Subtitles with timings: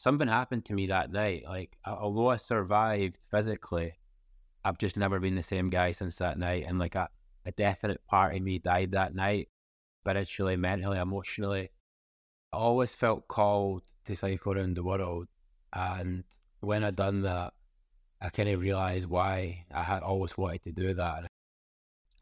[0.00, 1.44] something happened to me that night.
[1.44, 3.92] Like, although I survived physically,
[4.64, 6.64] I've just never been the same guy since that night.
[6.66, 7.10] And like a,
[7.44, 9.48] a definite part of me died that night,
[10.02, 11.70] spiritually, mentally, emotionally.
[12.50, 15.28] I always felt called to cycle around the world.
[15.74, 16.24] And
[16.60, 17.52] when I done that,
[18.22, 21.26] I kind of realized why I had always wanted to do that.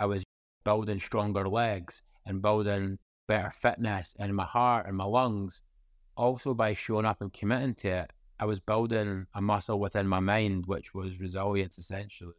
[0.00, 0.24] I was
[0.64, 2.98] building stronger legs and building
[3.28, 5.62] better fitness in my heart and my lungs
[6.18, 10.20] also by showing up and committing to it, I was building a muscle within my
[10.20, 12.34] mind, which was resilience essentially.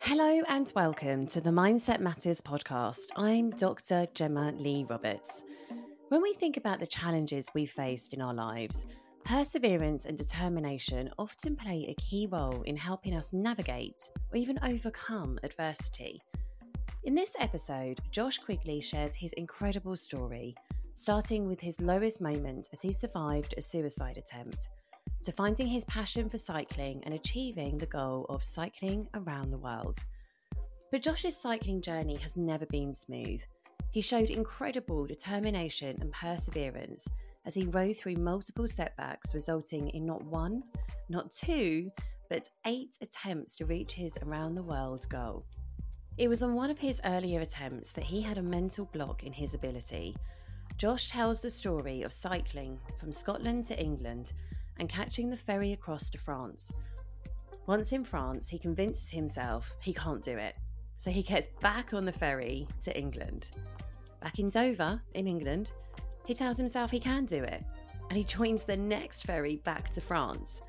[0.00, 3.06] Hello and welcome to the Mindset Matters podcast.
[3.16, 4.06] I'm Dr.
[4.14, 5.42] Gemma Leigh Roberts.
[6.08, 8.86] When we think about the challenges we've faced in our lives,
[9.26, 15.36] Perseverance and determination often play a key role in helping us navigate or even overcome
[15.42, 16.22] adversity.
[17.02, 20.54] In this episode, Josh Quigley shares his incredible story,
[20.94, 24.68] starting with his lowest moment as he survived a suicide attempt,
[25.24, 29.98] to finding his passion for cycling and achieving the goal of cycling around the world.
[30.92, 33.42] But Josh's cycling journey has never been smooth.
[33.90, 37.08] He showed incredible determination and perseverance
[37.46, 40.62] as he rode through multiple setbacks, resulting in not one,
[41.08, 41.90] not two,
[42.28, 45.46] but eight attempts to reach his around the world goal.
[46.18, 49.32] It was on one of his earlier attempts that he had a mental block in
[49.32, 50.16] his ability.
[50.76, 54.32] Josh tells the story of cycling from Scotland to England
[54.78, 56.72] and catching the ferry across to France.
[57.66, 60.56] Once in France, he convinces himself he can't do it,
[60.96, 63.46] so he gets back on the ferry to England.
[64.20, 65.70] Back in Dover, in England,
[66.26, 67.64] he tells himself he can do it,
[68.08, 70.60] and he joins the next ferry back to France.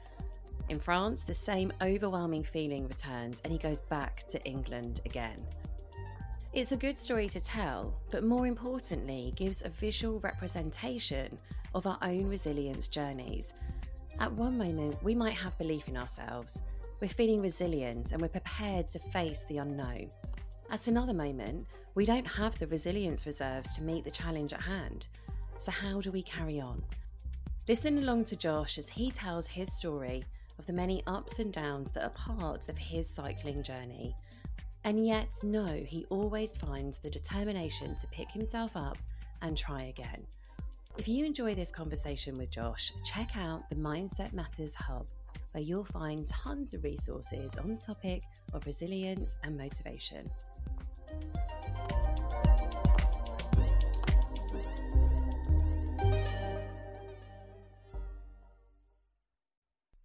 [0.70, 5.38] In France, the same overwhelming feeling returns, and he goes back to England again.
[6.54, 11.38] It's a good story to tell, but more importantly, gives a visual representation
[11.76, 13.54] of our own resilience journeys.
[14.20, 16.62] At one moment, we might have belief in ourselves,
[17.00, 20.10] we're feeling resilient, and we're prepared to face the unknown.
[20.72, 25.08] At another moment, we don't have the resilience reserves to meet the challenge at hand.
[25.60, 26.84] So, how do we carry on?
[27.68, 30.24] Listen along to Josh as he tells his story
[30.60, 34.16] of the many ups and downs that are part of his cycling journey.
[34.84, 38.98] And yet, know he always finds the determination to pick himself up
[39.42, 40.26] and try again.
[40.98, 45.08] If you enjoy this conversation with Josh, check out the Mindset Matters Hub,
[45.52, 50.30] where you'll find tons of resources on the topic of resilience and motivation.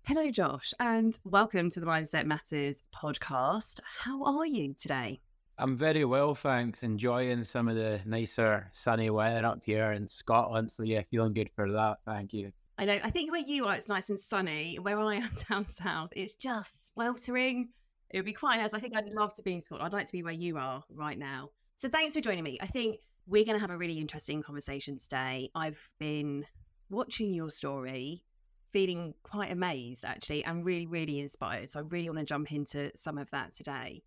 [0.05, 3.79] Hello, Josh, and welcome to the Mindset Matters podcast.
[4.01, 5.21] How are you today?
[5.59, 6.83] I'm very well, thanks.
[6.83, 10.73] Enjoying some of the nicer sunny weather up here in Scotland.
[10.73, 11.99] So, yeah, feeling good for that.
[12.05, 12.51] Thank you.
[12.79, 12.99] I know.
[13.05, 14.77] I think where you are, it's nice and sunny.
[14.77, 17.69] Where I am down south, it's just sweltering.
[18.11, 18.75] It would be quite nice.
[18.75, 19.87] I think I'd love to be in Scotland.
[19.87, 21.51] I'd like to be where you are right now.
[21.77, 22.59] So, thanks for joining me.
[22.61, 22.97] I think
[23.29, 25.51] we're going to have a really interesting conversation today.
[25.55, 26.45] I've been
[26.91, 28.25] watching your story
[28.73, 31.71] feeling quite amazed actually and really, really inspired.
[31.71, 34.03] So I really want to jump into some of that today.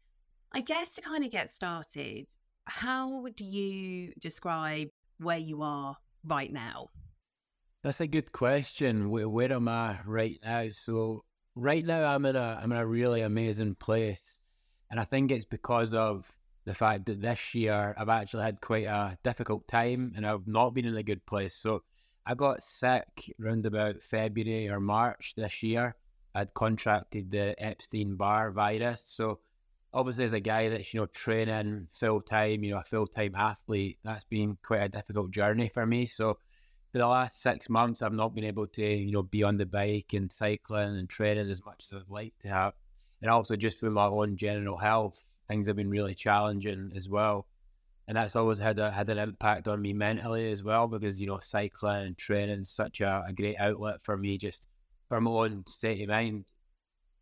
[0.53, 2.28] I guess to kind of get started,
[2.66, 4.90] how would you describe
[5.20, 6.90] where you are right now?
[7.84, 9.09] That's a good question.
[9.09, 10.70] Where, where am I right now?
[10.72, 11.24] So
[11.56, 14.24] right now I'm in a I'm in a really amazing place.
[14.90, 16.32] And I think it's because of
[16.66, 20.74] the fact that this year I've actually had quite a difficult time and I've not
[20.74, 21.56] been in a good place.
[21.56, 21.84] So
[22.28, 25.96] I got sick around about February or March this year.
[26.34, 29.03] I'd contracted the Epstein Barr virus.
[29.06, 29.40] So
[29.94, 33.35] obviously as a guy that's, you know, training full time, you know, a full time
[33.35, 36.08] athlete, that's been quite a difficult journey for me.
[36.08, 36.40] So
[36.91, 39.66] for the last six months I've not been able to, you know, be on the
[39.68, 42.74] bike and cycling and training as much as I'd like to have.
[43.22, 47.46] And also just for my own general health, things have been really challenging as well
[48.07, 51.28] and that's always had a, had an impact on me mentally as well because you
[51.28, 54.67] know cycling and training is such a, a great outlet for me just
[55.09, 56.46] for my own state of mind.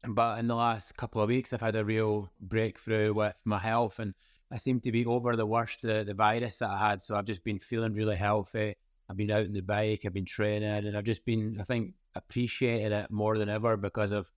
[0.06, 4.00] But in the last couple of weeks, I've had a real breakthrough with my health,
[4.00, 4.14] and
[4.52, 7.02] I seem to be over the worst the, the virus that I had.
[7.02, 8.76] So I've just been feeling really healthy.
[9.10, 11.94] I've been out on the bike, I've been training, and I've just been, I think,
[12.16, 14.32] appreciating it more than ever because of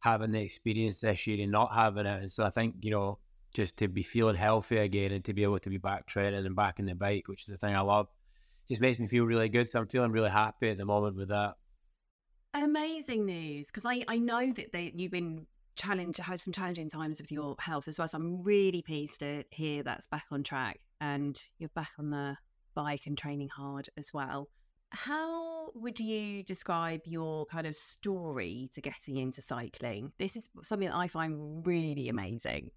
[0.00, 2.20] having the experience this year and not having it.
[2.20, 3.18] And so I think, you know,
[3.54, 6.56] just to be feeling healthy again and to be able to be back training and
[6.56, 8.08] back in the bike, which is the thing I love.
[8.68, 9.68] Just makes me feel really good.
[9.68, 11.54] So I'm feeling really happy at the moment with that.
[12.54, 15.46] Amazing news because I, I know that they, you've been
[15.76, 18.08] challenged had some challenging times with your health as well.
[18.08, 22.36] So I'm really pleased to hear that's back on track and you're back on the
[22.74, 24.48] bike and training hard as well.
[24.90, 30.12] How would you describe your kind of story to getting into cycling?
[30.18, 32.70] This is something that I find really amazing.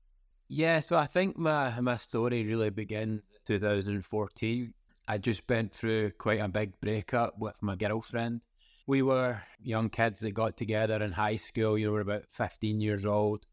[0.54, 4.74] Yeah, so I think my my story really begins 2014.
[5.08, 8.42] I just went through quite a big breakup with my girlfriend.
[8.86, 11.78] We were young kids that got together in high school.
[11.78, 13.46] You know, we were about 15 years old,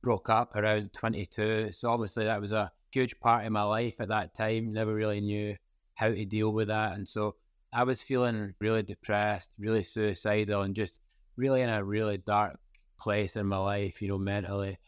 [0.00, 1.72] broke up around 22.
[1.72, 4.72] So obviously that was a huge part of my life at that time.
[4.72, 5.56] Never really knew
[5.96, 7.36] how to deal with that, and so
[7.70, 11.00] I was feeling really depressed, really suicidal, and just
[11.36, 12.58] really in a really dark
[12.98, 14.78] place in my life, you know, mentally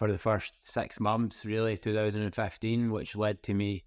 [0.00, 3.84] for the first six months, really, 2015, which led to me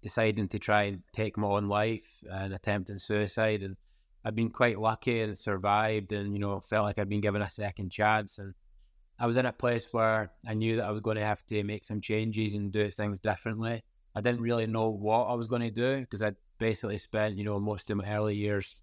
[0.00, 3.62] deciding to try and take my own life and attempting suicide.
[3.62, 3.76] And
[4.24, 7.50] I've been quite lucky and survived and, you know, felt like I'd been given a
[7.50, 8.38] second chance.
[8.38, 8.54] And
[9.18, 11.62] I was in a place where I knew that I was going to have to
[11.62, 13.82] make some changes and do things differently.
[14.14, 17.44] I didn't really know what I was going to do because I'd basically spent, you
[17.44, 18.76] know, most of my early years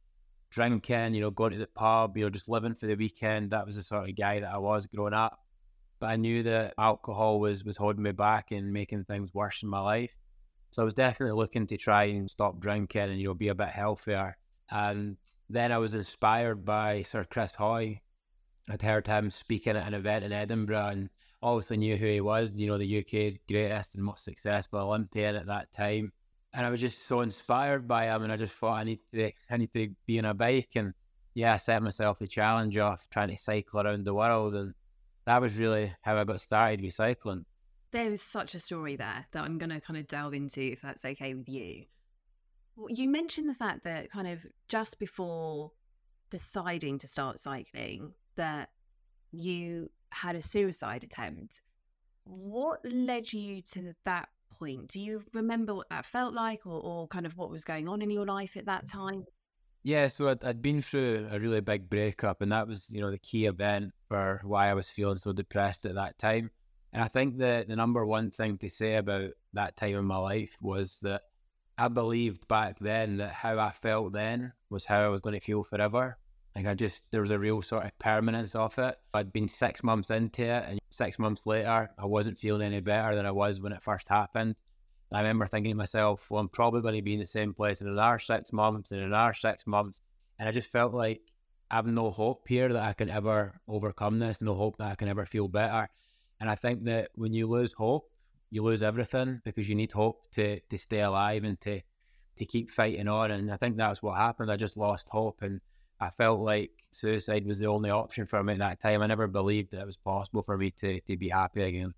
[0.52, 3.50] drinking, you know, going to the pub, you know, just living for the weekend.
[3.50, 5.40] That was the sort of guy that I was growing up.
[6.00, 9.70] But I knew that alcohol was was holding me back and making things worse in
[9.70, 10.18] my life.
[10.72, 13.56] So I was definitely looking to try and stop drinking and, you know, be a
[13.56, 14.38] bit healthier.
[14.70, 15.18] And
[15.50, 18.02] then I was inspired by Sir Chris Hoy.
[18.70, 21.10] I'd heard him speaking at an event in Edinburgh and
[21.42, 25.48] obviously knew who he was, you know, the UK's greatest and most successful Olympian at
[25.48, 26.12] that time
[26.54, 29.32] and I was just so inspired by him, and I just thought I need to
[29.50, 30.94] I need to be on a bike, and
[31.36, 34.74] yeah, I set myself the challenge of trying to cycle around the world, and
[35.28, 37.46] that was really how I got started with cycling.
[37.92, 40.82] There is such a story there that I'm going to kind of delve into, if
[40.82, 41.84] that's okay with you.
[42.88, 45.72] You mentioned the fact that kind of just before
[46.30, 48.70] deciding to start cycling, that
[49.32, 51.62] you had a suicide attempt.
[52.24, 54.90] What led you to that point.
[54.90, 58.02] Do you remember what that felt like or, or kind of what was going on
[58.02, 59.26] in your life at that time?
[59.84, 63.12] Yeah, so I'd, I'd been through a really big breakup, and that was, you know,
[63.12, 66.52] the key event for why I was feeling so depressed at that time.
[66.92, 70.18] And I think that the number one thing to say about that time in my
[70.18, 71.24] life was that
[71.78, 75.46] I believed back then that how I felt then was how I was going to
[75.46, 76.18] feel forever.
[76.56, 78.98] Like I just, there was a real sort of permanence of it.
[79.14, 83.16] I'd been six months into it, and six months later, I wasn't feeling any better
[83.16, 84.56] than I was when it first happened.
[85.12, 87.82] I remember thinking to myself, well, I'm probably going to be in the same place
[87.82, 90.02] in another six months, in another six months.
[90.38, 91.22] And I just felt like
[91.72, 94.96] I have no hope here that I can ever overcome this, no hope that I
[94.96, 95.90] can ever feel better.
[96.40, 98.12] And I think that when you lose hope,
[98.50, 101.82] you lose everything because you need hope to to stay alive and to
[102.38, 103.32] to keep fighting on.
[103.32, 104.52] And I think that's what happened.
[104.52, 105.60] I just lost hope and
[106.00, 109.02] I felt like suicide was the only option for me at that time.
[109.02, 111.94] I never believed that it was possible for me to, to be happy again.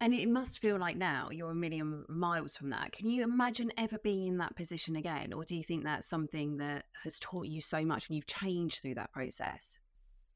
[0.00, 2.92] And it must feel like now you're a million miles from that.
[2.92, 5.32] Can you imagine ever being in that position again?
[5.32, 8.82] Or do you think that's something that has taught you so much and you've changed
[8.82, 9.78] through that process?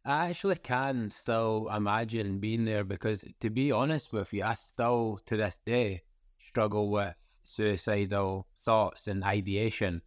[0.03, 5.21] I actually can still imagine being there because, to be honest with you, I still
[5.27, 6.05] to this day
[6.39, 7.15] struggle with
[7.45, 10.01] suicidal thoughts and ideation.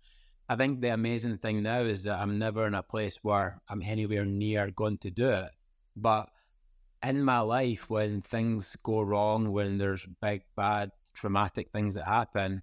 [0.49, 3.83] I think the amazing thing now is that I'm never in a place where I'm
[3.83, 5.49] anywhere near going to do it.
[5.95, 6.29] But
[7.03, 12.61] in my life, when things go wrong, when there's big, bad, traumatic things that happen,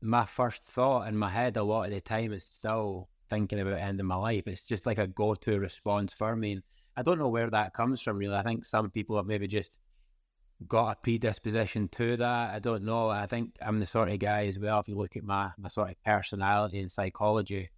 [0.00, 3.78] my first thought in my head a lot of the time is still thinking about
[3.78, 4.46] ending my life.
[4.46, 6.52] It's just like a go to response for me.
[6.52, 6.62] And
[6.96, 8.34] I don't know where that comes from, really.
[8.34, 9.78] I think some people have maybe just
[10.66, 12.54] got a predisposition to that.
[12.54, 13.08] I don't know.
[13.08, 14.80] I think I'm the sort of guy as well.
[14.80, 17.70] If you look at my my sort of personality and psychology,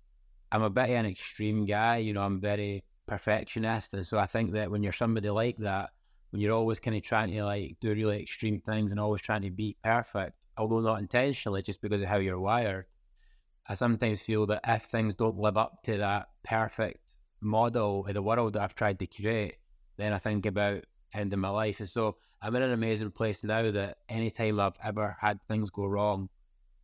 [0.50, 1.98] I'm a bit of an extreme guy.
[1.98, 5.90] You know, I'm very perfectionist, and so I think that when you're somebody like that,
[6.32, 9.42] when you're always kind of trying to like do really extreme things and always trying
[9.42, 12.86] to be perfect, although not intentionally, just because of how you're wired,
[13.68, 17.00] I sometimes feel that if things don't live up to that perfect
[17.42, 19.56] model of the world that I've tried to create,
[19.98, 21.80] then I think about end of my life.
[21.80, 25.84] And so I'm in an amazing place now that anytime I've ever had things go
[25.84, 26.30] wrong,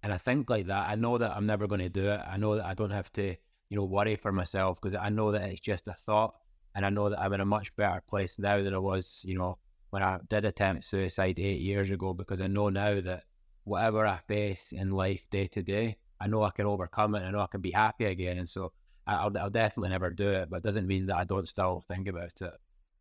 [0.02, 2.20] and I think like that, I know that I'm never going to do it.
[2.30, 3.34] I know that I don't have to,
[3.70, 6.34] you know, worry for myself because I know that it's just a thought,
[6.78, 9.36] and I know that I'm in a much better place now than I was, you
[9.36, 9.58] know,
[9.90, 12.14] when I did attempt suicide eight years ago.
[12.14, 13.24] Because I know now that
[13.64, 17.24] whatever I face in life day to day, I know I can overcome it.
[17.24, 18.70] I know I can be happy again, and so
[19.08, 20.50] I'll, I'll definitely never do it.
[20.50, 22.54] But it doesn't mean that I don't still think about it.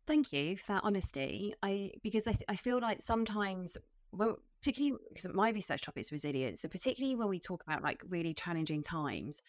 [0.08, 1.54] Thank you for that honesty.
[1.62, 3.76] I because I, I feel like sometimes
[4.10, 8.02] well particularly because my research topic is resilience, and particularly when we talk about like
[8.08, 9.40] really challenging times,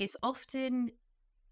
[0.00, 0.90] it's often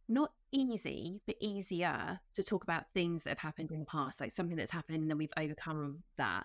[0.08, 4.30] not easy, but easier to talk about things that have happened in the past, like
[4.30, 6.44] something that's happened and then we've overcome that.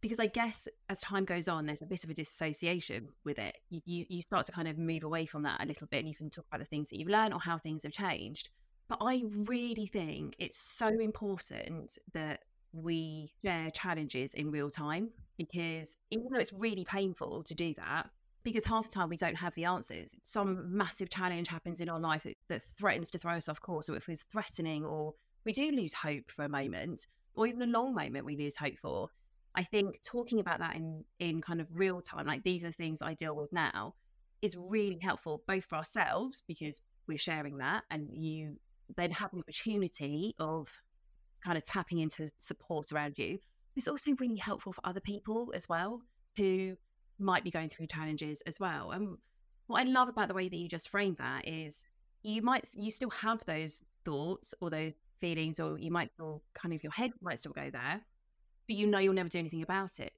[0.00, 3.58] Because I guess as time goes on, there's a bit of a dissociation with it.
[3.70, 6.08] You, you, you start to kind of move away from that a little bit and
[6.08, 8.50] you can talk about the things that you've learned or how things have changed.
[8.88, 12.40] But I really think it's so important that
[12.72, 18.10] we share challenges in real time because even though it's really painful to do that,
[18.46, 20.14] because half the time we don't have the answers.
[20.22, 23.90] Some massive challenge happens in our life that, that threatens to throw us off course,
[23.90, 27.66] or if it's threatening, or we do lose hope for a moment, or even a
[27.66, 29.08] long moment we lose hope for.
[29.56, 32.72] I think talking about that in in kind of real time, like these are the
[32.72, 33.94] things I deal with now,
[34.42, 38.58] is really helpful both for ourselves because we're sharing that, and you
[38.96, 40.80] then have an opportunity of
[41.44, 43.40] kind of tapping into support around you.
[43.74, 46.02] It's also really helpful for other people as well
[46.36, 46.76] who
[47.18, 48.90] might be going through challenges as well.
[48.90, 49.18] And
[49.66, 51.82] what I love about the way that you just framed that is
[52.22, 56.74] you might you still have those thoughts or those feelings, or you might still kind
[56.74, 58.02] of your head might still go there,
[58.66, 60.12] but you know you'll never do anything about it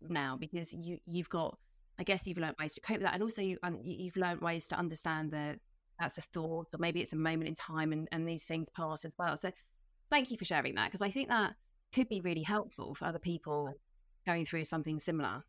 [0.00, 1.58] now because you you've got
[1.98, 4.40] I guess you've learned ways to cope with that, and also you um, you've learned
[4.40, 5.58] ways to understand that
[5.98, 9.04] that's a thought, or maybe it's a moment in time, and and these things pass
[9.04, 9.36] as well.
[9.36, 9.52] So
[10.10, 11.54] thank you for sharing that because I think that
[11.92, 13.74] could be really helpful for other people
[14.26, 15.44] going through something similar.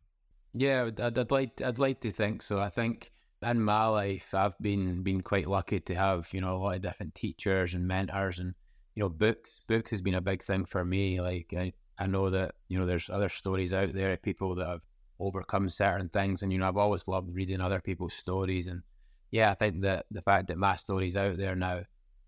[0.52, 2.58] Yeah, I'd, I'd like I'd like to think so.
[2.58, 6.58] I think in my life, I've been been quite lucky to have you know a
[6.58, 8.54] lot of different teachers and mentors, and
[8.94, 9.50] you know books.
[9.68, 11.20] Books has been a big thing for me.
[11.20, 14.66] Like I, I know that you know there's other stories out there of people that
[14.66, 14.80] have
[15.20, 18.66] overcome certain things, and you know I've always loved reading other people's stories.
[18.66, 18.82] And
[19.30, 21.82] yeah, I think that the fact that my story's out there now,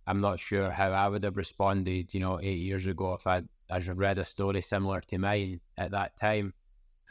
[0.07, 2.15] I'm not sure how I would have responded.
[2.15, 5.91] You know, eight years ago if I'd I'd read a story similar to mine at
[5.91, 6.55] that time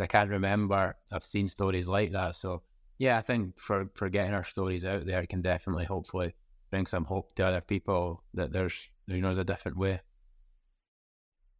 [0.01, 2.35] I can't remember I've seen stories like that.
[2.35, 2.61] So
[2.97, 6.35] yeah, I think for for getting our stories out there, it can definitely hopefully
[6.69, 10.01] bring some hope to other people that there's you know there's a different way.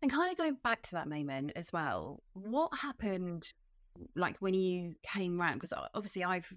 [0.02, 3.54] And kind of going back to that moment as well, what happened
[4.16, 5.56] like when you came around?
[5.56, 6.52] Because uh, obviously I've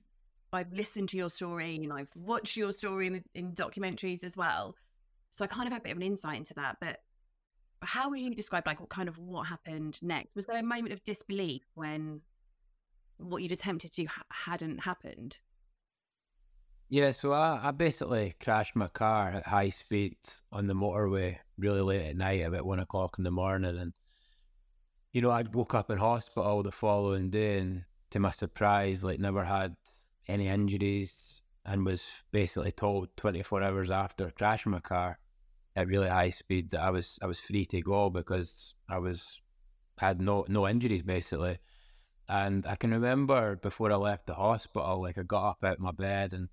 [0.53, 4.77] I've listened to your story and I've watched your story in, in documentaries as well,
[5.31, 6.77] so I kind of have a bit of an insight into that.
[6.81, 6.99] But
[7.85, 10.35] how would you describe like what kind of what happened next?
[10.35, 12.23] Was there a moment of disbelief when
[13.19, 15.39] what you'd attempted to do ha- hadn't happened?
[16.89, 20.17] Yeah, so I, I basically crashed my car at high speed
[20.53, 23.93] on the motorway really late at night, about one o'clock in the morning, and
[25.13, 29.19] you know I woke up in hospital the following day, and to my surprise, like
[29.19, 29.77] never had
[30.29, 35.19] any injuries, and was basically told 24 hours after crashing my car
[35.77, 39.41] at really high speed that I was I was free to go because I was
[39.99, 41.59] had no no injuries basically.
[42.29, 45.81] And I can remember before I left the hospital, like I got up out of
[45.81, 46.49] my bed and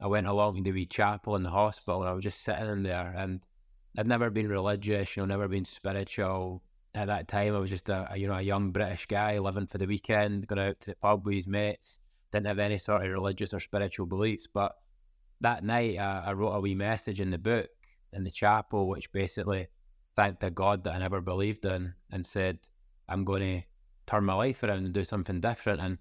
[0.00, 2.68] I went along to the wee chapel in the hospital and I was just sitting
[2.68, 3.40] in there and
[3.98, 6.62] I'd never been religious, you know, never been spiritual.
[6.94, 9.66] At that time I was just a, a you know, a young British guy living
[9.66, 11.98] for the weekend, going out to the pub with his mates,
[12.32, 14.46] didn't have any sort of religious or spiritual beliefs.
[14.46, 14.76] But
[15.42, 17.68] that night I, I wrote a wee message in the book
[18.12, 19.68] in the chapel, which basically
[20.16, 22.58] thanked a God that I never believed in and said,
[23.08, 23.66] I'm going to
[24.06, 25.80] turn my life around and do something different.
[25.80, 25.98] And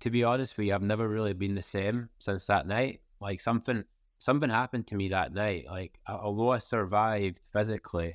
[0.00, 3.00] to be honest with you, I've never really been the same since that night.
[3.20, 3.84] Like something,
[4.18, 5.66] something happened to me that night.
[5.68, 8.14] Like although I survived physically,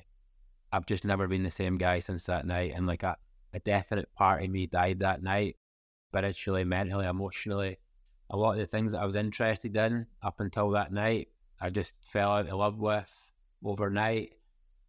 [0.72, 2.72] I've just never been the same guy since that night.
[2.74, 3.16] And like a,
[3.52, 5.56] a definite part of me died that night,
[6.10, 7.78] spiritually, mentally, emotionally.
[8.30, 11.28] A lot of the things that I was interested in up until that night,
[11.60, 13.12] I just fell out of love with
[13.64, 14.34] overnight.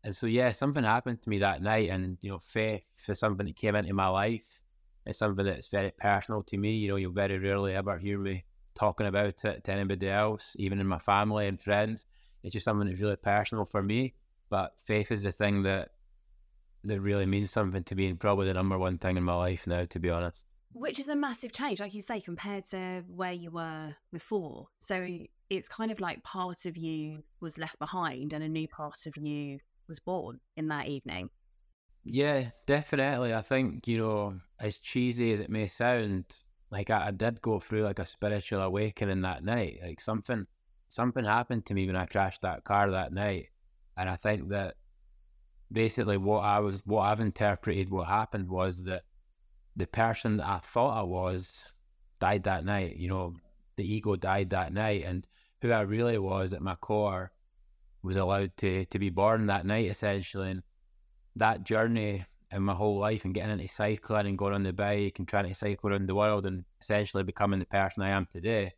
[0.03, 1.89] And so, yeah, something happened to me that night.
[1.89, 4.61] And, you know, faith is something that came into my life.
[5.05, 6.71] It's something that's very personal to me.
[6.75, 10.79] You know, you'll very rarely ever hear me talking about it to anybody else, even
[10.79, 12.05] in my family and friends.
[12.43, 14.13] It's just something that's really personal for me.
[14.49, 15.89] But faith is the thing that
[16.83, 19.65] that really means something to me and probably the number one thing in my life
[19.67, 20.52] now, to be honest.
[20.73, 24.67] Which is a massive change, like you say, compared to where you were before.
[24.79, 25.29] So mm.
[25.49, 29.15] it's kind of like part of you was left behind and a new part of
[29.17, 31.29] you was born in that evening.
[32.03, 33.33] Yeah, definitely.
[33.33, 36.25] I think, you know, as cheesy as it may sound,
[36.69, 39.79] like I, I did go through like a spiritual awakening that night.
[39.83, 40.47] Like something
[40.89, 43.47] something happened to me when I crashed that car that night.
[43.95, 44.75] And I think that
[45.71, 49.03] basically what I was what I've interpreted what happened was that
[49.75, 51.71] the person that I thought I was
[52.19, 52.97] died that night.
[52.97, 53.35] You know,
[53.75, 55.27] the ego died that night and
[55.61, 57.31] who I really was at my core
[58.01, 60.63] was allowed to to be born that night essentially and
[61.37, 65.17] that journey in my whole life and getting into cycling and going on the bike
[65.17, 68.73] and trying to cycle around the world and essentially becoming the person I am today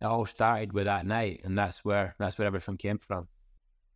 [0.00, 3.28] it all started with that night, and that's where that's where everything came from.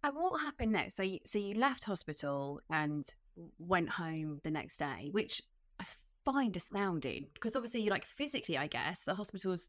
[0.03, 0.97] And what happened next?
[0.97, 3.07] So, you, so you left hospital and
[3.59, 5.41] went home the next day, which
[6.25, 9.69] find astounding because obviously, you like physically, I guess the hospital's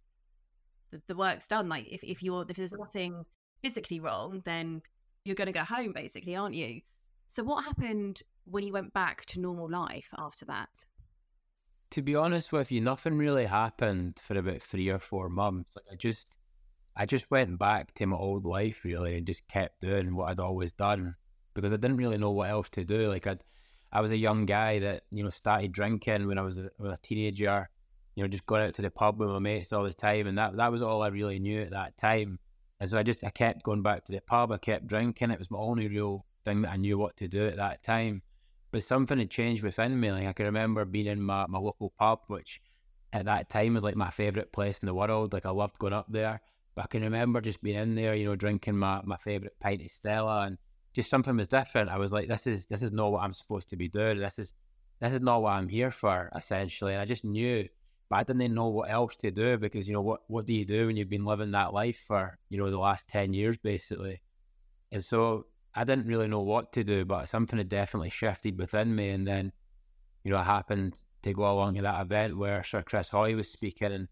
[0.92, 1.70] the, the work's done.
[1.70, 3.26] Like, if if you're if there's nothing
[3.64, 4.82] physically wrong, then
[5.24, 6.82] you're going to go home, basically, aren't you?
[7.28, 10.70] So, what happened when you went back to normal life after that?
[11.92, 15.76] To be honest with you, nothing really happened for about three or four months.
[15.76, 16.36] Like I just,
[16.96, 20.40] I just went back to my old life really, and just kept doing what I'd
[20.40, 21.16] always done
[21.54, 23.08] because I didn't really know what else to do.
[23.08, 23.38] Like I,
[23.96, 26.98] I was a young guy that you know started drinking when I was a, a
[26.98, 27.70] teenager.
[28.16, 30.38] You know, just going out to the pub with my mates all the time, and
[30.38, 32.40] that that was all I really knew at that time.
[32.82, 34.52] And so I just I kept going back to the pub.
[34.52, 35.32] I kept drinking.
[35.32, 38.22] It was my only real thing that I knew what to do at that time.
[38.72, 40.12] But something had changed within me.
[40.12, 42.62] Like I can remember being in my, my local pub, which
[43.14, 45.32] at that time was like my favourite place in the world.
[45.32, 46.42] Like I loved going up there.
[46.76, 49.82] But I can remember just being in there, you know, drinking my, my favourite pint
[49.82, 50.58] of Stella and
[50.96, 51.90] just something was different.
[51.90, 54.18] I was like, this is this is not what I'm supposed to be doing.
[54.18, 54.54] This is
[55.00, 56.94] this is not what I'm here for, essentially.
[56.94, 57.68] And I just knew
[58.10, 60.66] but I didn't know what else to do because you know what what do you
[60.66, 64.22] do when you've been living that life for you know the last ten years basically,
[64.92, 68.96] and so I didn't really know what to do, but something had definitely shifted within
[68.96, 69.52] me, and then
[70.24, 73.52] you know I happened to go along to that event where Sir Chris Hoy was
[73.52, 74.08] speaking, and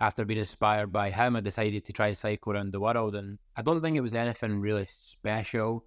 [0.00, 3.62] after being inspired by him, I decided to try cycle around the world, and I
[3.62, 5.84] don't think it was anything really special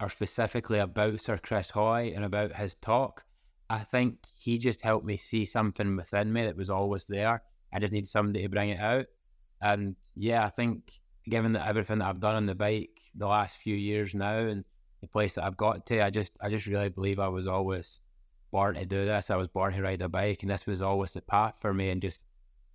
[0.00, 3.24] or specifically about Sir Chris Hoy and about his talk.
[3.70, 7.42] I think he just helped me see something within me that was always there.
[7.72, 9.06] I just need somebody to bring it out.
[9.60, 10.92] And yeah, I think
[11.28, 14.64] given that everything that I've done on the bike the last few years now and
[15.00, 18.00] the place that I've got to, I just I just really believe I was always
[18.50, 19.30] born to do this.
[19.30, 21.90] I was born to ride a bike and this was always the path for me
[21.90, 22.24] and just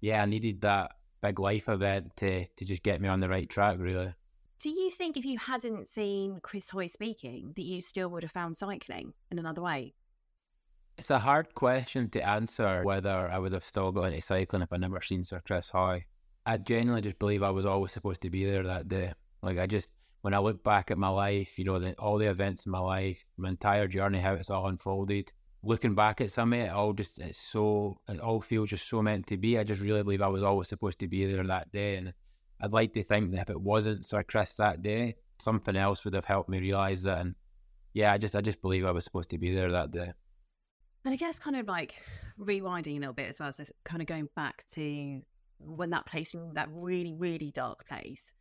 [0.04, 0.92] yeah, I needed that
[1.22, 4.14] big life event to to just get me on the right track really.
[4.60, 8.32] Do you think if you hadn't seen Chris Hoy speaking that you still would have
[8.32, 9.94] found cycling in another way?
[10.98, 14.74] It's a hard question to answer whether I would have still got into cycling if
[14.74, 16.06] I never seen Sir Chris Hoy.
[16.46, 19.14] I genuinely just believe I was always supposed to be there that day.
[19.42, 19.90] Like I just,
[20.22, 22.80] when I look back at my life, you know, the, all the events in my
[22.80, 25.32] life, my entire journey, how it's all unfolded.
[25.66, 29.02] Looking back at some of it, all just it's so it all feels just so
[29.02, 29.58] meant to be.
[29.58, 32.14] I just really believe I was always supposed to be there that day, and
[32.62, 36.14] I'd like to think that if it wasn't Sir Chris that day, something else would
[36.14, 37.20] have helped me realize that.
[37.20, 37.36] And
[37.94, 40.12] yeah, I just I just believe I was supposed to be there that day.
[41.06, 41.96] And I guess kind of like
[42.40, 45.22] rewinding a little bit as well, so kind of going back to
[45.60, 48.32] when that place, that really, really dark place.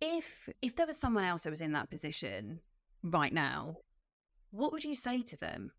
[0.00, 2.60] If if there was someone else that was in that position
[3.02, 3.78] right now,
[4.50, 5.72] what would you say to them?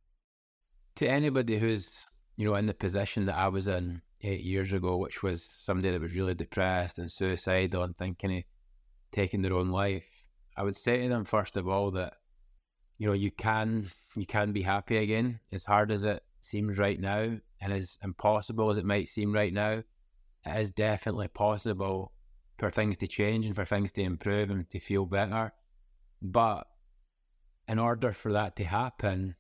[1.00, 4.98] To anybody who's you know in the position that I was in eight years ago,
[4.98, 8.44] which was somebody that was really depressed and suicidal and thinking of
[9.14, 10.04] taking their own life,
[10.58, 12.16] I would say to them first of all that
[12.98, 15.40] you know you can you can be happy again.
[15.54, 19.54] As hard as it seems right now and as impossible as it might seem right
[19.54, 19.82] now
[20.46, 22.12] it is definitely possible
[22.58, 25.54] for things to change and for things to improve and to feel better.
[26.22, 26.68] But
[27.70, 29.36] in order for that to happen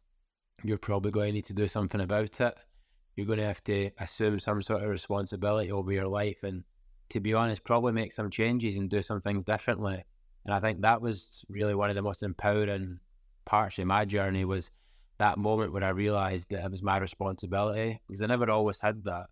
[0.63, 2.57] you're probably going to need to do something about it
[3.15, 6.63] you're going to have to assume some sort of responsibility over your life and
[7.09, 10.03] to be honest probably make some changes and do some things differently
[10.45, 12.99] and i think that was really one of the most empowering
[13.45, 14.69] parts of my journey was
[15.19, 19.03] that moment when I realised that it was my responsibility because I never always had
[19.03, 19.27] that.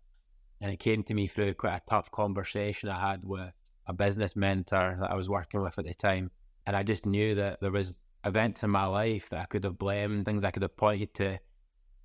[0.60, 3.52] And it came to me through quite a tough conversation I had with
[3.86, 6.30] a business mentor that I was working with at the time.
[6.66, 9.78] And I just knew that there was events in my life that I could have
[9.78, 11.38] blamed, things I could have pointed to,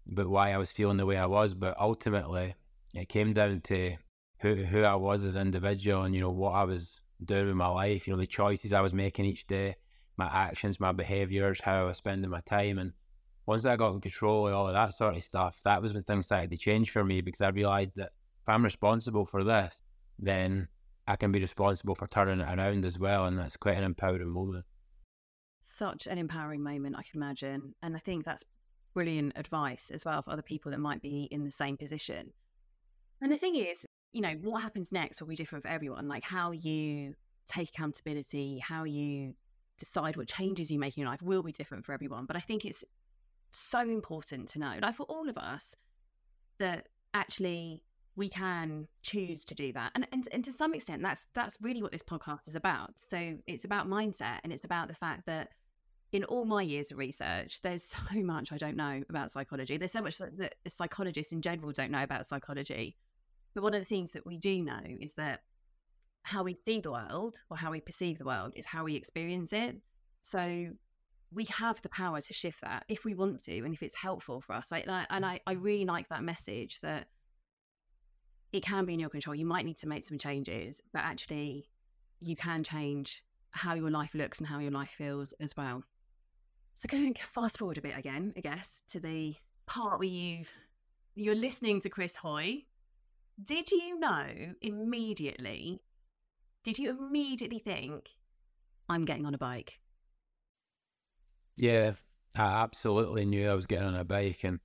[0.08, 1.54] but why I was feeling the way I was.
[1.54, 2.56] But ultimately,
[2.94, 3.96] it came down to
[4.40, 7.56] who who I was as an individual and you know what I was doing with
[7.56, 8.08] my life.
[8.08, 9.76] You know the choices I was making each day,
[10.18, 12.78] my actions, my behaviours, how I was spending my time.
[12.78, 12.94] And
[13.46, 16.04] once I got in control of all of that sort of stuff, that was when
[16.04, 19.82] things started to change for me because I realised that if I'm responsible for this,
[20.20, 20.68] then
[21.08, 23.26] I can be responsible for turning it around as well.
[23.26, 24.66] And that's quite an empowering moment.
[25.66, 27.74] Such an empowering moment, I can imagine.
[27.82, 28.44] And I think that's
[28.94, 32.34] brilliant advice as well for other people that might be in the same position.
[33.22, 36.08] And the thing is, you know, what happens next will be different for everyone.
[36.08, 37.16] Like how you
[37.48, 39.36] take accountability, how you
[39.78, 42.26] decide what changes you make in your life will be different for everyone.
[42.26, 42.84] But I think it's
[43.52, 45.76] so important to know, like for all of us,
[46.60, 47.82] that actually
[48.16, 49.92] we can choose to do that.
[49.96, 52.94] And, and and to some extent that's that's really what this podcast is about.
[52.98, 55.50] So it's about mindset and it's about the fact that
[56.12, 59.78] in all my years of research, there's so much I don't know about psychology.
[59.78, 62.96] There's so much that psychologists in general don't know about psychology.
[63.54, 65.42] But one of the things that we do know is that
[66.24, 69.54] how we see the world or how we perceive the world is how we experience
[69.54, 69.78] it.
[70.22, 70.70] So
[71.32, 74.40] we have the power to shift that if we want to and if it's helpful
[74.40, 74.72] for us.
[74.72, 77.08] and, I, and I, I really like that message that
[78.54, 79.36] it can be in your control.
[79.36, 81.68] You might need to make some changes, but actually,
[82.22, 85.84] you can change how your life looks and how your life feels as well.
[86.76, 89.36] So, going fast forward a bit again, I guess, to the
[89.66, 90.54] part where you've
[91.16, 92.66] you're listening to Chris Hoy.
[93.42, 95.82] Did you know immediately?
[96.64, 98.10] Did you immediately think,
[98.88, 99.80] I'm getting on a bike?
[101.56, 101.94] Yeah,
[102.36, 104.60] I absolutely knew I was getting on a bike, and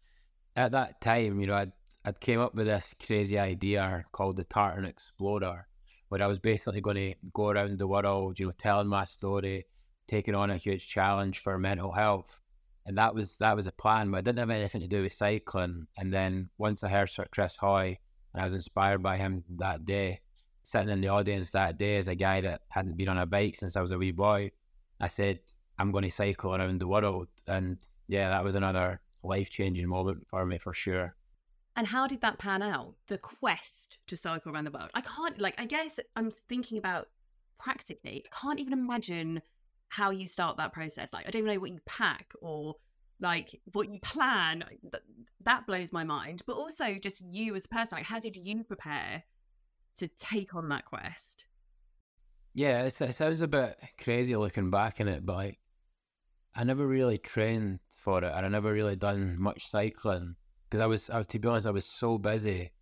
[0.55, 1.73] at that time, you know, I'd
[2.09, 5.69] I'd came up with this crazy idea called the Tartan Explorer,
[6.09, 9.67] where I was basically going to go around the world, you know, telling my story,
[10.07, 12.41] taking on a huge challenge for mental health,
[12.87, 14.11] and that was that was a plan.
[14.11, 15.87] But it didn't have anything to do with cycling.
[15.99, 17.99] And then once I heard Sir Chris Hoy,
[18.33, 20.21] and I was inspired by him that day,
[20.63, 23.55] sitting in the audience that day as a guy that hadn't been on a bike
[23.55, 24.53] since I was a wee boy,
[24.99, 25.41] I said,
[25.79, 27.29] I'm going to cycle around the world.
[27.47, 27.77] And
[28.09, 31.18] yeah, that was another life changing moment for me for sure.
[31.79, 32.97] And how did that pan out?
[33.07, 34.91] The quest to cycle around the world.
[34.95, 37.07] I can't, like, I guess I'm thinking about
[37.57, 39.43] practically, I can't even imagine
[39.89, 41.13] how you start that process.
[41.13, 42.75] Like, I don't even know what you pack or
[43.21, 44.65] like what you plan.
[45.45, 46.43] That blows my mind.
[46.49, 49.23] But also, just you as a person, like, how did you prepare
[49.99, 51.45] to take on that quest?
[52.55, 55.59] Yeah, it sounds a bit crazy looking back in it, but like,
[56.57, 60.35] I never really trained for it, and I never really done much cycling
[60.69, 62.73] because I was, I was to be honest, I was so busy,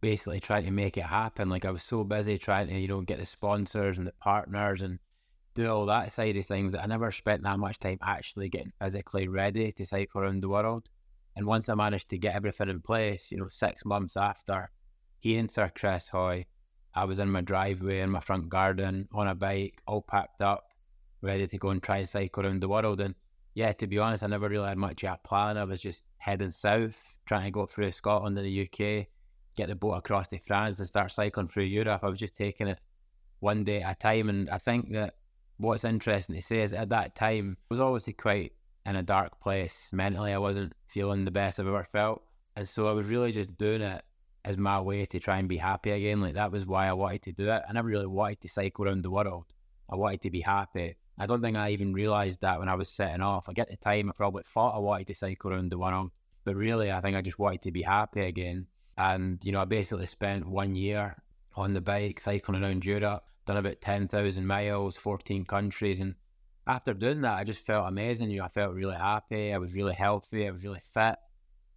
[0.00, 1.48] basically trying to make it happen.
[1.48, 4.82] Like I was so busy trying to, you know, get the sponsors and the partners
[4.82, 4.98] and
[5.54, 8.72] do all that side of things that I never spent that much time actually getting
[8.80, 10.88] physically ready to cycle around the world.
[11.36, 14.70] And once I managed to get everything in place, you know, six months after
[15.20, 16.46] hearing Sir Chris Hoy,
[16.94, 20.64] I was in my driveway in my front garden on a bike, all packed up,
[21.22, 23.00] ready to go and try and cycle around the world.
[23.00, 23.14] And
[23.58, 25.58] yeah, to be honest, I never really had much of a plan.
[25.58, 29.08] I was just heading south, trying to go through Scotland and the UK,
[29.56, 32.04] get the boat across to France and start cycling through Europe.
[32.04, 32.78] I was just taking it
[33.40, 34.28] one day at a time.
[34.28, 35.16] And I think that
[35.56, 38.52] what's interesting to say is at that time, I was obviously quite
[38.86, 39.90] in a dark place.
[39.92, 42.22] Mentally, I wasn't feeling the best I've ever felt.
[42.54, 44.04] And so I was really just doing it
[44.44, 46.20] as my way to try and be happy again.
[46.20, 47.62] Like that was why I wanted to do it.
[47.68, 49.46] I never really wanted to cycle around the world.
[49.90, 50.94] I wanted to be happy.
[51.18, 53.48] I don't think I even realised that when I was setting off.
[53.48, 56.10] Like at the time, I probably thought I wanted to cycle around the world,
[56.44, 58.66] but really, I think I just wanted to be happy again.
[58.96, 61.16] And you know, I basically spent one year
[61.56, 66.14] on the bike cycling around Europe, done about ten thousand miles, fourteen countries, and
[66.68, 68.30] after doing that, I just felt amazing.
[68.30, 69.52] You know, I felt really happy.
[69.52, 70.46] I was really healthy.
[70.46, 71.16] I was really fit.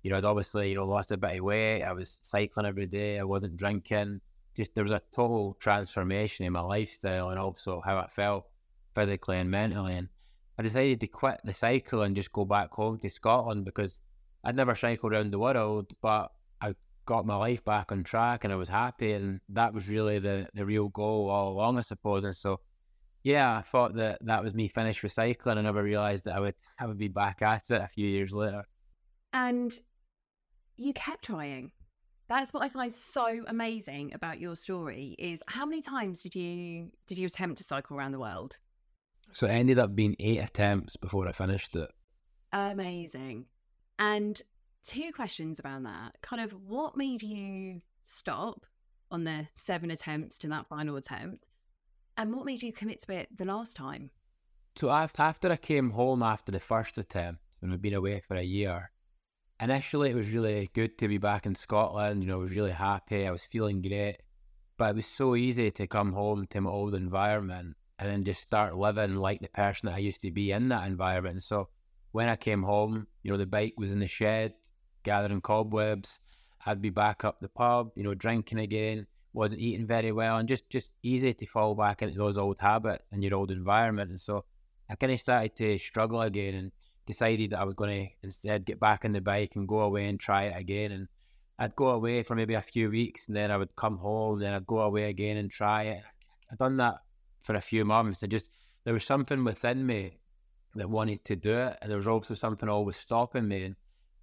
[0.04, 1.82] You know, I'd obviously you know lost a bit of weight.
[1.84, 3.18] I was cycling every day.
[3.18, 4.22] I wasn't drinking.
[4.56, 8.46] Just there was a total transformation in my lifestyle and also how I felt
[8.94, 9.96] physically and mentally.
[9.96, 10.10] And
[10.58, 14.00] I decided to quit the cycle and just go back home to Scotland because
[14.44, 16.76] I'd never cycled around the world, but I
[17.06, 19.14] got my life back on track and I was happy.
[19.14, 22.24] And that was really the, the real goal all along, I suppose.
[22.24, 22.60] And so,
[23.24, 25.58] yeah, I thought that that was me finished with cycling.
[25.58, 28.34] I never realised that I would, I would be back at it a few years
[28.34, 28.66] later.
[29.34, 29.74] And
[30.78, 31.72] you kept trying.
[32.28, 36.92] That's what I find so amazing about your story is how many times did you
[37.06, 38.58] did you attempt to cycle around the world?
[39.34, 41.90] So it ended up being eight attempts before I finished it.
[42.52, 43.46] Amazing.
[43.98, 44.42] And
[44.84, 46.16] two questions around that.
[46.22, 48.66] Kind of what made you stop
[49.10, 51.46] on the seven attempts to that final attempt?
[52.18, 54.12] And what made you commit to it the last time?
[54.76, 58.42] So after I came home after the first attempt, and we'd been away for a
[58.42, 58.92] year,
[59.60, 62.24] initially it was really good to be back in Scotland.
[62.24, 63.28] You know, I was really happy.
[63.28, 64.18] I was feeling great.
[64.78, 68.42] But it was so easy to come home to my old environment and then just
[68.42, 71.44] start living like the person that I used to be in that environment.
[71.44, 71.70] So
[72.12, 74.56] when I came home, you know, the bike was in the shed,
[75.04, 76.20] gathering cobwebs.
[76.66, 80.50] I'd be back up the pub, you know, drinking again, wasn't eating very well, and
[80.50, 84.10] just just easy to fall back into those old habits and your old environment.
[84.10, 84.46] And so
[84.90, 86.72] I kind of started to struggle again and
[87.06, 90.08] decided that I was going to instead get back on the bike and go away
[90.08, 90.92] and try it again.
[90.92, 91.08] And
[91.60, 94.42] I'd go away for maybe a few weeks, and then I would come home, and
[94.42, 96.04] then I'd go away again and try it.
[96.52, 96.96] I'd done that
[97.42, 98.24] for a few months.
[98.24, 98.50] I just
[98.84, 100.18] there was something within me
[100.76, 103.64] that wanted to do it, and there was also something always stopping me.
[103.64, 103.76] And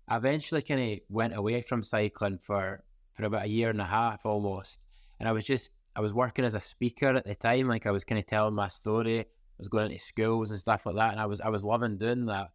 [0.08, 2.82] I eventually kind of went away from cycling for
[3.14, 4.78] for about a year and a half almost,
[5.20, 7.90] and I was just I was working as a speaker at the time, like I
[7.90, 9.20] was kind of telling my story.
[9.20, 9.24] I
[9.58, 12.26] was going into schools and stuff like that, and I was I was loving doing
[12.26, 12.50] that.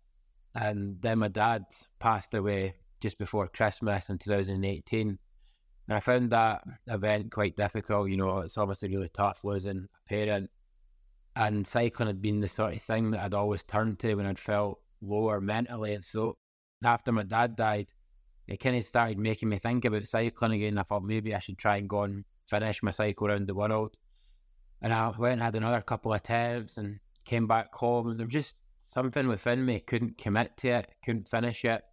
[0.56, 1.66] And then my dad
[2.00, 5.18] passed away just before Christmas in 2018,
[5.88, 8.10] And I found that event quite difficult.
[8.10, 10.50] You know, it's obviously really tough losing a parent.
[11.36, 14.40] And cycling had been the sort of thing that I'd always turned to when I'd
[14.40, 15.94] felt lower mentally.
[15.96, 16.38] And so
[16.84, 17.88] after my dad died,
[18.48, 20.78] it kind of started making me think about cycling again.
[20.78, 23.98] I thought maybe I should try and go and finish my cycle around the world.
[24.82, 28.10] And I went and had another couple of attempts and came back home.
[28.10, 28.56] And there was just
[28.88, 31.84] something within me couldn't commit to it, couldn't finish it.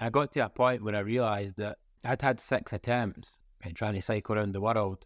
[0.00, 3.74] And I got to a point where I realised that I'd had six attempts at
[3.74, 5.04] trying to cycle around the world.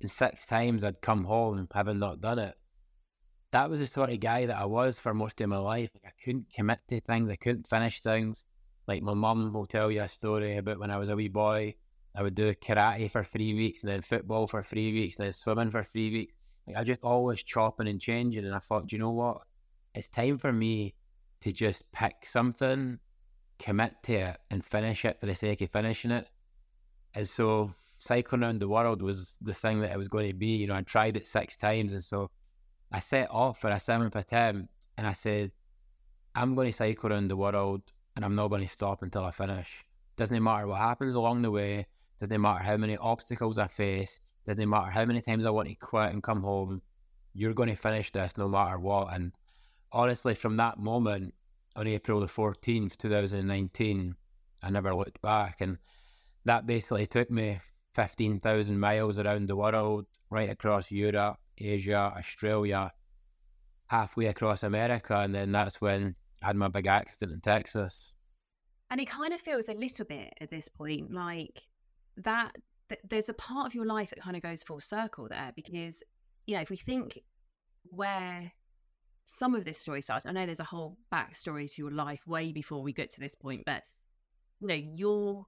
[0.00, 2.54] And six times I'd come home having not done it.
[3.52, 5.90] That was the sort of guy that I was for most of my life.
[5.94, 8.44] Like I couldn't commit to things, I couldn't finish things.
[8.86, 11.74] Like my mum will tell you a story about when I was a wee boy.
[12.14, 15.32] I would do karate for three weeks and then football for three weeks and then
[15.32, 16.34] swimming for three weeks.
[16.66, 18.44] Like I just always chopping and changing.
[18.44, 19.42] And I thought, do you know what?
[19.94, 20.94] It's time for me
[21.40, 22.98] to just pick something,
[23.60, 26.28] commit to it, and finish it for the sake of finishing it.
[27.14, 30.56] And so cycling around the world was the thing that it was going to be.
[30.56, 31.92] You know, I tried it six times.
[31.92, 32.30] And so
[32.90, 35.52] I set off for a seventh attempt and I said,
[36.34, 37.82] I'm going to cycle around the world
[38.16, 39.84] and I'm not going to stop until I finish.
[40.16, 41.86] Doesn't matter what happens along the way.
[42.20, 44.18] Doesn't matter how many obstacles I face.
[44.46, 46.82] Doesn't matter how many times I want to quit and come home.
[47.34, 49.12] You're going to finish this no matter what.
[49.14, 49.32] And
[49.92, 51.34] honestly, from that moment
[51.76, 54.14] on April the 14th, 2019,
[54.62, 55.60] I never looked back.
[55.60, 55.78] And
[56.44, 57.60] that basically took me
[57.94, 62.92] 15,000 miles around the world, right across Europe, Asia, Australia,
[63.86, 65.16] halfway across America.
[65.16, 68.14] And then that's when I had my big accident in Texas.
[68.90, 71.62] And it kind of feels a little bit at this point like
[72.16, 72.56] that,
[72.88, 76.02] th- there's a part of your life that kind of goes full circle there because,
[76.46, 77.20] you know, if we think
[77.84, 78.52] where
[79.24, 82.52] some of this story starts, I know there's a whole backstory to your life way
[82.52, 83.84] before we get to this point, but,
[84.60, 85.46] you know, your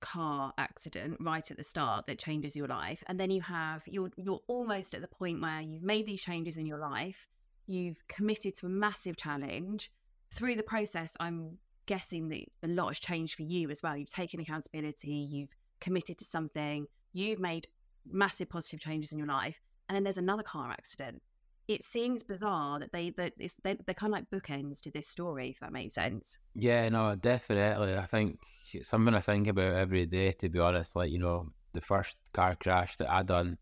[0.00, 4.10] car accident right at the start that changes your life and then you have you're
[4.16, 7.26] you're almost at the point where you've made these changes in your life
[7.66, 9.90] you've committed to a massive challenge.
[10.30, 13.96] Through the process i'm guessing that a lot has changed for you as well.
[13.96, 17.66] You've taken accountability you've committed to something you've made
[18.06, 21.22] massive positive changes in your life and then there's another car accident
[21.68, 25.06] it seems bizarre that they that it's, they, they're kind of like bookends to this
[25.06, 26.38] story if that makes sense.
[26.54, 27.94] Yeah no definitely.
[27.94, 28.40] I think
[28.72, 30.96] it's something i think about every day to be honest.
[30.96, 33.58] Like you know the first car crash that i done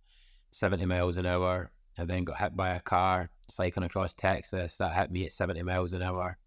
[0.52, 4.94] 70 miles an hour i then got hit by a car cycling across texas that
[4.94, 6.38] hit me at 70 miles an hour.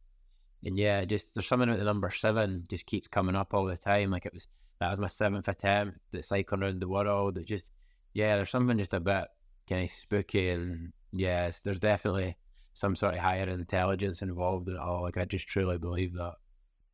[0.63, 3.77] And yeah just there's something about the number seven just keeps coming up all the
[3.77, 4.11] time.
[4.11, 4.47] Like it was
[4.79, 7.37] that was my seventh attempt at cycling around the world.
[7.37, 7.73] It just
[8.13, 9.25] yeah there's something just a bit
[9.67, 12.37] kind of spooky and yes, there's definitely
[12.73, 15.03] some sort of higher intelligence involved in it all.
[15.03, 16.35] Like I just truly believe that.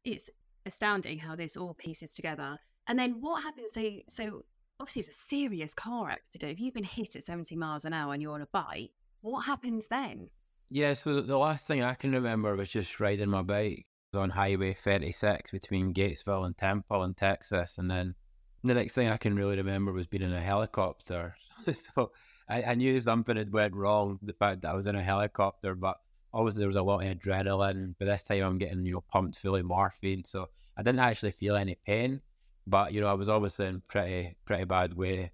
[0.03, 0.29] It's
[0.65, 2.57] astounding how this all pieces together.
[2.87, 3.73] And then what happens?
[3.73, 4.45] So, so
[4.79, 6.51] obviously it's a serious car accident.
[6.51, 9.45] If you've been hit at 70 miles an hour and you're on a bike, what
[9.45, 10.29] happens then?
[10.69, 14.73] Yeah, so the last thing I can remember was just riding my bike on Highway
[14.73, 17.77] 36 between Gatesville and Temple in Texas.
[17.77, 18.15] And then
[18.63, 21.35] the next thing I can really remember was being in a helicopter.
[21.95, 22.11] so
[22.47, 25.75] I, I knew something had went wrong, the fact that I was in a helicopter,
[25.75, 25.97] but
[26.33, 27.95] obviously there was a lot of adrenaline.
[27.97, 30.23] But this time I'm getting, you know, pumped full of morphine.
[30.23, 32.21] So I didn't actually feel any pain.
[32.67, 35.31] But, you know, I was obviously in pretty pretty bad way.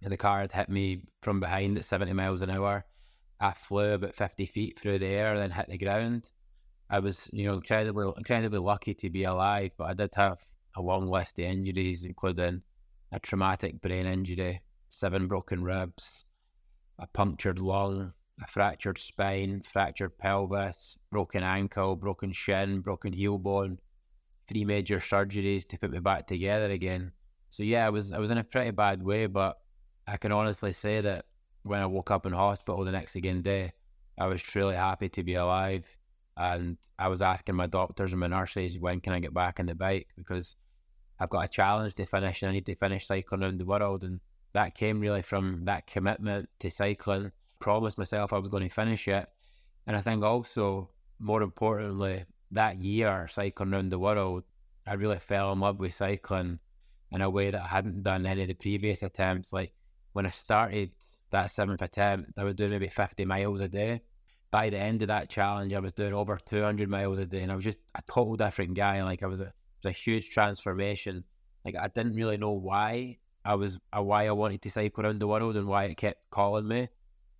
[0.00, 2.84] The car had hit me from behind at 70 miles an hour.
[3.40, 6.28] I flew about 50 feet through the air, and then hit the ground.
[6.90, 10.40] I was, you know, incredibly incredibly lucky to be alive, but I did have
[10.76, 12.62] a long list of injuries, including
[13.12, 16.24] a traumatic brain injury, seven broken ribs,
[16.98, 23.78] a punctured lung, a fractured spine, fractured pelvis, broken ankle, broken shin, broken heel bone,
[24.48, 27.12] three major surgeries to put me back together again.
[27.50, 29.58] So yeah, I was I was in a pretty bad way, but
[30.06, 31.26] I can honestly say that
[31.62, 33.72] when I woke up in hospital the next again day,
[34.18, 35.86] I was truly happy to be alive.
[36.36, 39.66] And I was asking my doctors and my nurses when can I get back on
[39.66, 40.54] the bike because
[41.18, 44.04] I've got a challenge to finish and I need to finish cycling around the world
[44.04, 44.20] and
[44.52, 47.32] that came really from that commitment to cycling.
[47.58, 49.28] Promised myself I was going to finish it.
[49.86, 54.44] And I think also, more importantly, that year cycling around the world,
[54.86, 56.60] I really fell in love with cycling
[57.10, 59.52] in a way that I hadn't done any of the previous attempts.
[59.52, 59.72] Like
[60.12, 60.92] when I started
[61.30, 64.02] that seventh attempt, I was doing maybe 50 miles a day.
[64.50, 67.52] By the end of that challenge, I was doing over 200 miles a day, and
[67.52, 69.02] I was just a total different guy.
[69.02, 71.24] Like I was a, it was a huge transformation.
[71.66, 75.20] Like I didn't really know why I was uh, why I wanted to cycle around
[75.20, 76.90] the world and why it kept calling me.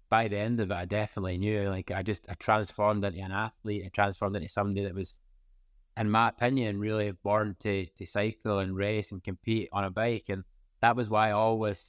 [0.09, 1.69] By the end of it, I definitely knew.
[1.69, 3.83] Like I just I transformed into an athlete.
[3.85, 5.19] I transformed into somebody that was,
[5.99, 10.31] in my opinion, really born to to cycle and race and compete on a bike.
[10.31, 10.45] And
[10.81, 11.85] that was why I always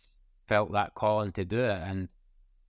[0.49, 1.79] felt that calling to do it.
[1.81, 2.09] And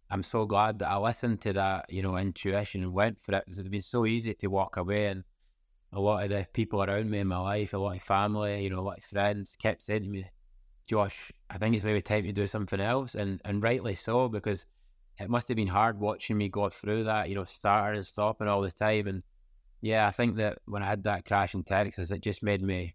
[0.09, 3.45] I'm so glad that I listened to that, you know, intuition and went for it
[3.45, 5.07] because it'd been so easy to walk away.
[5.07, 5.25] And
[5.93, 8.71] a lot of the people around me in my life, a lot of family, you
[8.71, 10.27] know, a lot of friends kept saying to me,
[10.91, 13.15] Josh, I think it's maybe time to do something else.
[13.15, 14.67] And, and rightly so, because
[15.21, 18.49] it must have been hard watching me go through that, you know, starting and stopping
[18.49, 19.07] all the time.
[19.07, 19.23] And
[19.83, 22.93] yeah, I think that when I had that crash in Texas, it just made me,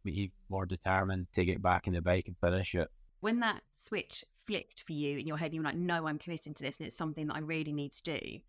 [0.50, 2.90] more determined to get back in the bike and finish it.
[3.22, 6.54] When that switch flicked for you in your head, you were like, no, I'm committing
[6.54, 8.40] to this and it's something that I really need to do,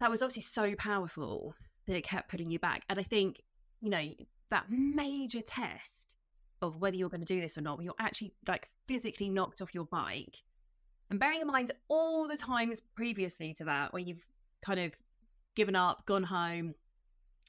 [0.00, 1.54] that was obviously so powerful
[1.86, 2.82] that it kept putting you back.
[2.88, 3.40] And I think,
[3.80, 4.14] you know,
[4.50, 6.08] that major test
[6.62, 9.60] of whether you're going to do this or not, where you're actually like physically knocked
[9.60, 10.42] off your bike.
[11.10, 14.24] And bearing in mind all the times previously to that where you've
[14.64, 14.94] kind of
[15.54, 16.74] given up, gone home,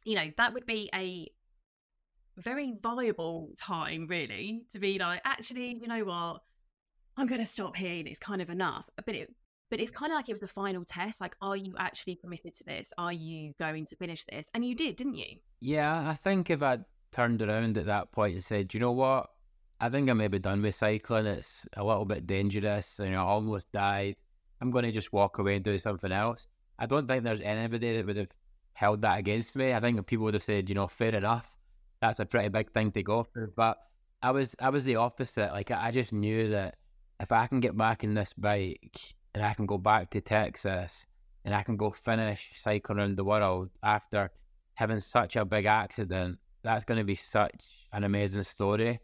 [0.03, 1.29] you know, that would be a
[2.37, 6.41] very viable time, really, to be like, actually, you know what?
[7.15, 8.89] I'm going to stop here and it's kind of enough.
[9.05, 9.33] But it,
[9.69, 11.21] but it's kind of like it was the final test.
[11.21, 12.91] Like, are you actually committed to this?
[12.97, 14.49] Are you going to finish this?
[14.53, 15.37] And you did, didn't you?
[15.59, 19.29] Yeah, I think if I'd turned around at that point and said, you know what?
[19.79, 21.25] I think I may be done with cycling.
[21.25, 22.99] It's a little bit dangerous.
[23.01, 24.15] You know, I almost died.
[24.61, 26.47] I'm going to just walk away and do something else.
[26.79, 28.31] I don't think there's anybody that would have
[28.73, 29.73] held that against me.
[29.73, 31.57] I think people would have said, you know, fair enough.
[32.01, 33.51] That's a pretty big thing to go for.
[33.55, 33.77] But
[34.21, 35.51] I was I was the opposite.
[35.51, 36.77] Like I just knew that
[37.19, 38.99] if I can get back in this bike
[39.33, 41.05] and I can go back to Texas
[41.45, 44.31] and I can go finish cycling around the world after
[44.75, 48.99] having such a big accident, that's going to be such an amazing story.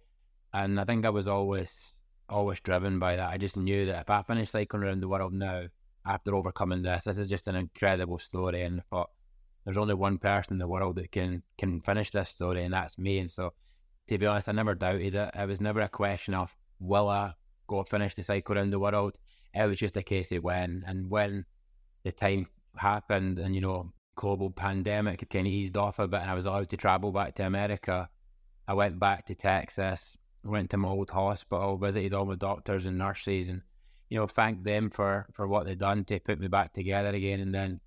[0.53, 1.93] And I think I was always
[2.29, 3.29] always driven by that.
[3.29, 5.65] I just knew that if I finish cycling around the world now
[6.05, 8.61] after overcoming this, this is just an incredible story.
[8.61, 9.09] And I thought
[9.65, 12.97] there's only one person in the world that can can finish this story, and that's
[12.97, 13.19] me.
[13.19, 13.53] And so,
[14.07, 15.31] to be honest, I never doubted it.
[15.35, 17.33] It was never a question of will I
[17.67, 19.17] go finish the cycle around the world.
[19.53, 21.45] It was just a case of when, and when
[22.03, 26.19] the time happened, and you know, global pandemic had kind of eased off a bit,
[26.19, 28.09] and I was allowed to travel back to America.
[28.67, 32.97] I went back to Texas, went to my old hospital, visited all my doctors and
[32.97, 33.61] nurses, and
[34.09, 37.39] you know, thanked them for for what they'd done to put me back together again,
[37.39, 37.79] and then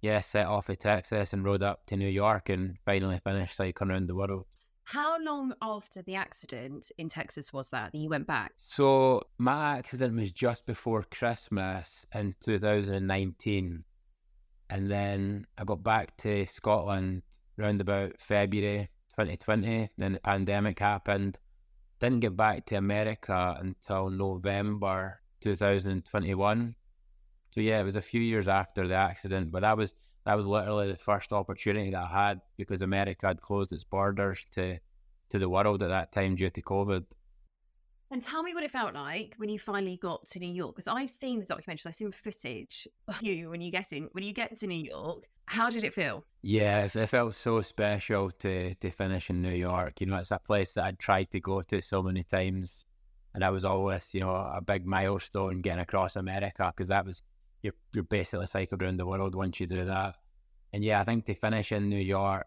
[0.00, 3.90] yeah, set off of Texas and rode up to New York and finally finished cycling
[3.90, 4.46] around the world.
[4.84, 8.52] How long after the accident in Texas was that that you went back?
[8.58, 13.84] So my accident was just before Christmas in 2019.
[14.70, 17.22] And then I got back to Scotland
[17.58, 19.90] around about February 2020.
[19.98, 21.38] Then the pandemic happened.
[21.98, 26.74] Didn't get back to America until November 2021.
[27.52, 30.46] So yeah, it was a few years after the accident, but that was that was
[30.46, 34.78] literally the first opportunity that I had because America had closed its borders to
[35.30, 37.04] to the world at that time due to COVID.
[38.12, 40.88] And tell me what it felt like when you finally got to New York, because
[40.88, 44.32] I've seen the documentary, I've seen footage of you when you get in when you
[44.32, 45.28] get to New York.
[45.46, 46.24] How did it feel?
[46.42, 50.00] Yes, it felt so special to to finish in New York.
[50.00, 52.84] You know, it's a place that I'd tried to go to so many times,
[53.32, 57.22] and that was always you know a big milestone getting across America because that was
[57.62, 60.16] you're you're basically cycled around the world once you do that.
[60.72, 62.46] And yeah, I think to finish in New York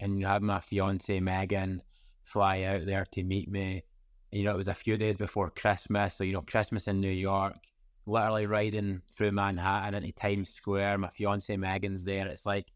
[0.00, 1.82] and have my fiance Megan
[2.24, 3.84] fly out there to meet me.
[4.34, 7.08] You know, it was a few days before Christmas, so you know, Christmas in New
[7.08, 7.54] York,
[8.04, 10.98] literally riding through Manhattan into Times Square.
[10.98, 12.26] My fiance Megan's there.
[12.26, 12.66] It's like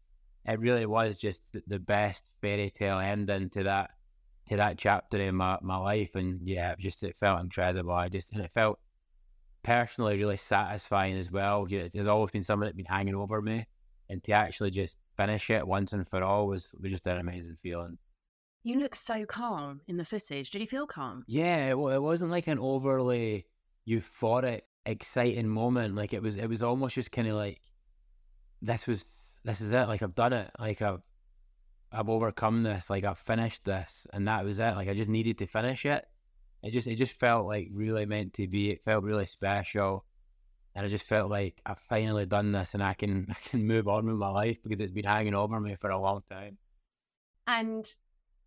[0.45, 3.89] it really was just the best fairy tale ending to that
[4.47, 6.15] to that chapter in my, my life.
[6.15, 7.91] And yeah, just it felt incredible.
[7.91, 8.79] I just and it felt
[9.61, 11.65] personally really satisfying as well.
[11.69, 13.67] You know, there's always been something that's been hanging over me,
[14.09, 17.57] and to actually just finish it once and for all was, was just an amazing
[17.61, 17.97] feeling.
[18.63, 20.49] You look so calm in the footage.
[20.49, 21.23] Did you feel calm?
[21.27, 23.45] Yeah, well, it wasn't like an overly
[23.87, 25.95] euphoric, exciting moment.
[25.95, 27.61] Like it was, it was almost just kind of like,
[28.61, 29.05] this was,
[29.43, 29.87] this is it.
[29.87, 30.51] Like I've done it.
[30.59, 31.01] Like I've,
[31.91, 32.89] I've overcome this.
[32.89, 34.75] Like I've finished this, and that was it.
[34.75, 36.05] Like I just needed to finish it
[36.61, 38.71] it just it just felt like really meant to be.
[38.71, 40.05] It felt really special,
[40.75, 43.87] and I just felt like I've finally done this, and I can I can move
[43.87, 46.57] on with my life because it's been hanging over me for a long time.
[47.47, 47.89] And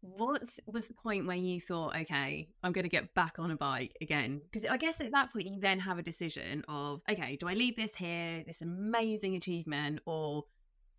[0.03, 3.57] what was the point where you thought, okay, I'm going to get back on a
[3.57, 4.41] bike again?
[4.43, 7.55] Because I guess at that point you then have a decision of, okay, do I
[7.55, 10.45] leave this here, this amazing achievement, or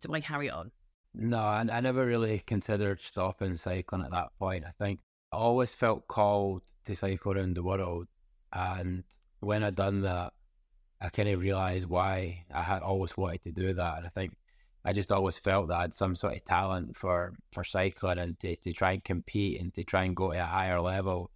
[0.00, 0.70] do I carry on?
[1.12, 4.64] No, I, I never really considered stopping cycling at that point.
[4.66, 5.00] I think
[5.32, 8.08] I always felt called to cycle around the world.
[8.54, 9.04] And
[9.40, 10.32] when I done that,
[11.00, 13.98] I kind of realised why I had always wanted to do that.
[13.98, 14.34] And I think
[14.84, 18.38] I just always felt that I had some sort of talent for, for cycling and
[18.40, 21.30] to, to try and compete and to try and go to a higher level.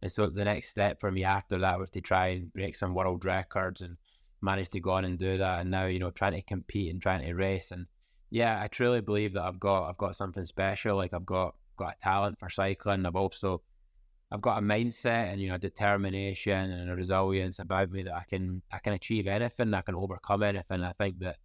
[0.00, 2.94] And so the next step for me after that was to try and break some
[2.94, 3.96] world records and
[4.40, 5.60] manage to go on and do that.
[5.60, 7.70] And now, you know, trying to compete and trying to race.
[7.70, 7.86] And
[8.30, 10.96] yeah, I truly believe that I've got I've got something special.
[10.96, 13.06] Like I've got got a talent for cycling.
[13.06, 13.62] I've also
[14.30, 18.24] I've got a mindset and you know determination and a resilience about me that I
[18.28, 19.74] can I can achieve anything.
[19.74, 20.82] I can overcome anything.
[20.82, 21.38] I think that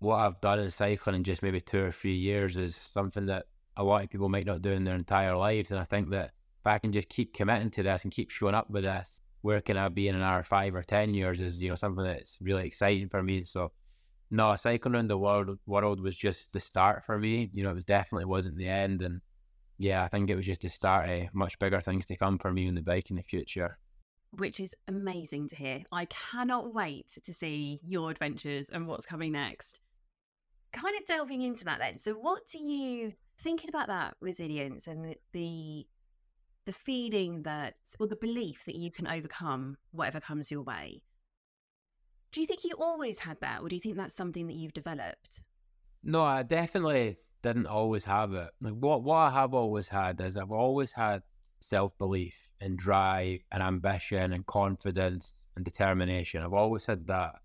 [0.00, 3.46] what I've done in cycling in just maybe two or three years is something that
[3.76, 5.70] a lot of people might not do in their entire lives.
[5.70, 8.54] And I think that if I can just keep committing to this and keep showing
[8.54, 11.68] up with this, where can I be in another five or ten years is you
[11.68, 13.42] know something that's really exciting for me.
[13.44, 13.72] So
[14.30, 17.50] no, cycling around the world world was just the start for me.
[17.52, 19.20] You know, it was definitely wasn't the end, and
[19.78, 22.52] yeah, I think it was just the start of much bigger things to come for
[22.52, 23.78] me in the bike in the future.
[24.32, 25.84] Which is amazing to hear.
[25.90, 29.78] I cannot wait to see your adventures and what's coming next.
[30.72, 31.98] Kind of delving into that then.
[31.98, 35.86] So, what do you thinking about that resilience and the,
[36.66, 41.02] the feeling that or the belief that you can overcome whatever comes your way?
[42.32, 44.74] Do you think you always had that or do you think that's something that you've
[44.74, 45.40] developed?
[46.02, 48.50] No i definitely didn't always have it.
[48.60, 51.22] Like what what i have always had is i've always had
[51.60, 56.42] self-belief and drive and ambition and confidence and determination.
[56.42, 57.36] I've always had that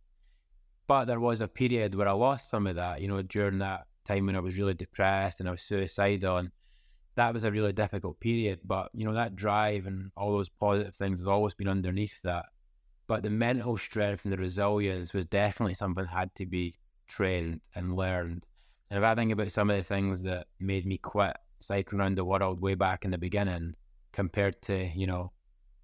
[0.88, 3.86] but there was a period where i lost some of that you know during that
[4.05, 6.51] time when i was really depressed and i was suicidal and
[7.15, 8.59] that was a really difficult period.
[8.63, 12.45] But you know that drive and all those positive things has always been underneath that.
[13.07, 16.73] But the mental strength and the resilience was definitely something that had to be
[17.07, 18.45] trained and learned.
[18.89, 22.15] And if I think about some of the things that made me quit cycling around
[22.15, 23.75] the world way back in the beginning,
[24.11, 25.31] compared to you know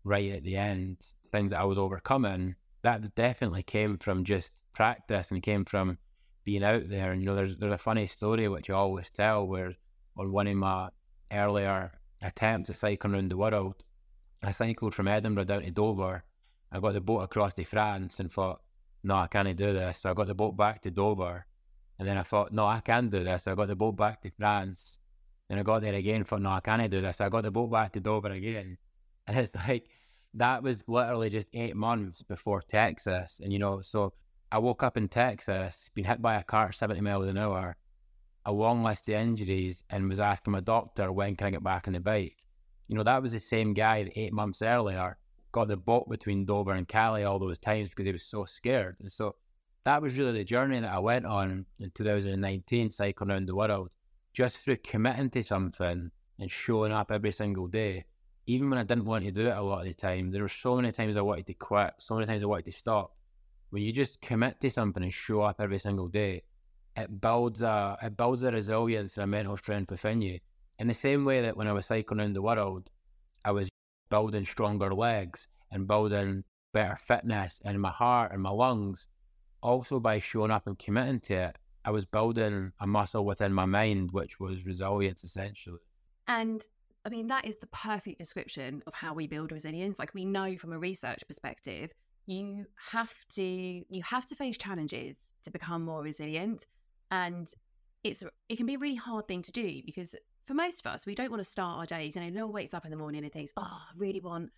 [0.03, 0.97] right at the end,
[1.31, 5.97] things that I was overcoming, that definitely came from just practice and came from
[6.43, 7.11] being out there.
[7.11, 9.73] And you know, there's there's a funny story which I always tell where
[10.17, 10.89] on one of my
[11.31, 11.91] earlier
[12.21, 13.83] attempts at cycling around the world.
[14.43, 16.23] I cycled from Edinburgh down to Dover.
[16.71, 18.61] I got the boat across to France and thought,
[19.03, 19.99] no, I can't do this.
[19.99, 21.45] So I got the boat back to Dover.
[21.97, 23.43] And then I thought, no, I can do this.
[23.43, 24.99] So I got the boat back to France.
[25.49, 27.17] Then I got there again, thought, no, I can't do this.
[27.17, 28.77] So I got the boat back to Dover again.
[29.27, 29.89] And it's like,
[30.35, 33.41] that was literally just eight months before Texas.
[33.43, 34.13] And, you know, so
[34.51, 37.77] I woke up in Texas, been hit by a car 70 miles an hour,
[38.45, 41.87] a long list of injuries and was asking my doctor, when can I get back
[41.87, 42.37] on the bike?
[42.87, 45.17] You know, that was the same guy that eight months earlier
[45.51, 48.97] got the boat between Dover and Calais all those times because he was so scared.
[48.99, 49.35] And so
[49.83, 53.93] that was really the journey that I went on in 2019, cycling around the world,
[54.33, 58.05] just through committing to something and showing up every single day.
[58.47, 60.47] Even when I didn't want to do it a lot of the time, there were
[60.47, 63.15] so many times I wanted to quit, so many times I wanted to stop.
[63.69, 66.43] When you just commit to something and show up every single day,
[66.95, 70.39] it builds a it builds a resilience and a mental strength within you.
[70.79, 72.89] In the same way that when I was cycling around the world,
[73.45, 73.69] I was
[74.09, 76.43] building stronger legs and building
[76.73, 79.07] better fitness in my heart and my lungs.
[79.61, 83.65] Also by showing up and committing to it, I was building a muscle within my
[83.65, 85.79] mind, which was resilience essentially.
[86.27, 86.61] And
[87.05, 89.99] I mean, that is the perfect description of how we build resilience.
[89.99, 91.93] Like we know from a research perspective,
[92.29, 96.65] you have to you have to face challenges to become more resilient
[97.09, 97.51] and
[98.03, 100.15] it's it can be a really hard thing to do because
[100.45, 102.53] for most of us we don't want to start our days you know no one
[102.53, 104.51] wakes up in the morning and thinks oh i really want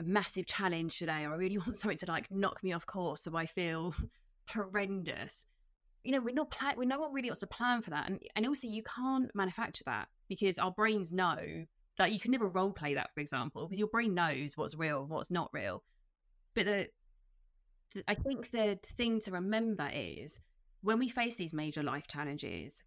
[0.00, 1.24] a massive challenge today.
[1.24, 3.94] Or i really want something to like knock me off course so i feel
[4.48, 5.44] horrendous.
[6.04, 8.20] You know we're not plan we no one really wants to plan for that and
[8.34, 11.36] and also you can't manufacture that because our brains know
[11.98, 15.02] like you can never role play that for example because your brain knows what's real
[15.02, 15.82] and what's not real
[16.58, 16.88] but the
[18.06, 20.40] I think the thing to remember is
[20.82, 22.82] when we face these major life challenges,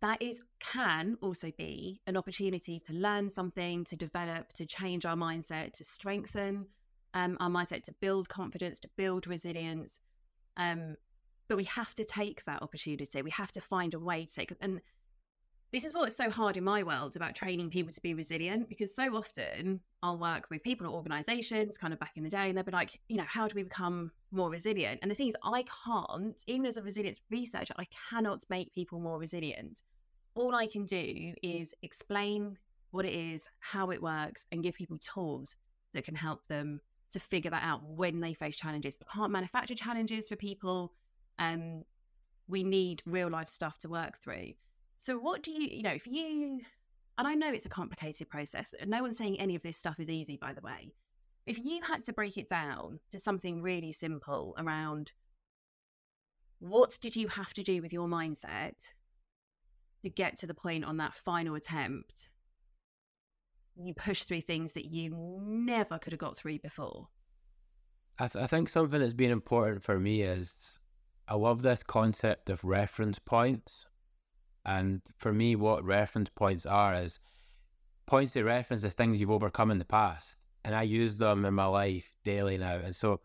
[0.00, 5.16] that is can also be an opportunity to learn something, to develop, to change our
[5.16, 6.66] mindset, to strengthen
[7.12, 9.98] um, our mindset, to build confidence, to build resilience.
[10.56, 10.96] Um,
[11.48, 13.22] but we have to take that opportunity.
[13.22, 14.52] We have to find a way to take.
[14.60, 14.80] And
[15.72, 18.94] this is what's so hard in my world about training people to be resilient because
[18.94, 22.56] so often I'll work with people or organizations kind of back in the day and
[22.56, 25.00] they'll be like, you know, how do we become more resilient?
[25.02, 28.98] And the thing is, I can't, even as a resilience researcher, I cannot make people
[28.98, 29.82] more resilient.
[30.34, 32.56] All I can do is explain
[32.90, 35.58] what it is, how it works, and give people tools
[35.92, 36.80] that can help them
[37.12, 38.96] to figure that out when they face challenges.
[39.02, 40.94] I can't manufacture challenges for people.
[41.38, 41.84] Um,
[42.46, 44.52] we need real life stuff to work through.
[44.98, 46.60] So, what do you, you know, if you,
[47.16, 50.10] and I know it's a complicated process, no one's saying any of this stuff is
[50.10, 50.92] easy, by the way.
[51.46, 55.12] If you had to break it down to something really simple around
[56.58, 58.90] what did you have to do with your mindset
[60.02, 62.28] to get to the point on that final attempt
[63.80, 67.08] you push through things that you never could have got through before?
[68.18, 70.80] I, th- I think something that's been important for me is
[71.28, 73.86] I love this concept of reference points.
[74.68, 77.18] And for me, what reference points are is
[78.06, 80.36] points to reference the things you've overcome in the past.
[80.62, 82.74] And I use them in my life daily now.
[82.74, 83.20] And so,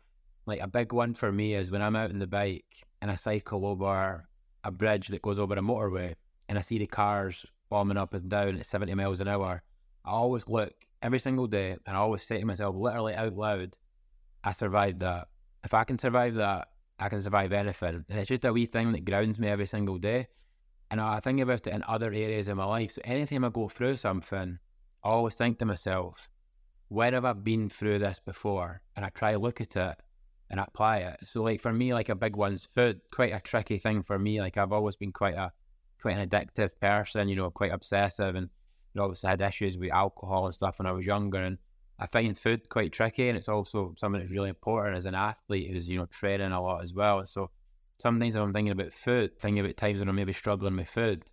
[0.45, 3.15] like, a big one for me is when I'm out on the bike and I
[3.15, 4.25] cycle over
[4.63, 6.15] a bridge that goes over a motorway
[6.47, 9.63] and I see the cars bombing up and down at 70 miles an hour.
[10.05, 13.77] I always look every single day and I always say to myself, literally out loud,
[14.45, 15.27] I survived that.
[15.65, 16.69] If I can survive that,
[16.99, 18.05] I can survive anything.
[18.07, 20.27] And it's just a wee thing that grounds me every single day.
[20.93, 22.91] And I think about it in other areas of my life.
[22.91, 24.59] So anytime I go through something,
[25.03, 26.29] I always think to myself,
[26.89, 28.83] where have I been through this before?
[28.95, 29.95] And I try to look at it
[30.51, 31.17] and apply it.
[31.23, 34.39] So like for me, like a big one's food, quite a tricky thing for me.
[34.39, 35.51] Like I've always been quite a
[35.99, 38.51] quite an addictive person, you know, quite obsessive and
[38.93, 41.57] you know, obviously had issues with alcohol and stuff when I was younger and
[41.97, 45.71] I find food quite tricky, and it's also something that's really important as an athlete
[45.71, 47.25] who's you know training a lot as well.
[47.25, 47.49] So
[47.99, 51.23] sometimes if I'm thinking about food, thinking about times when I'm maybe struggling with food,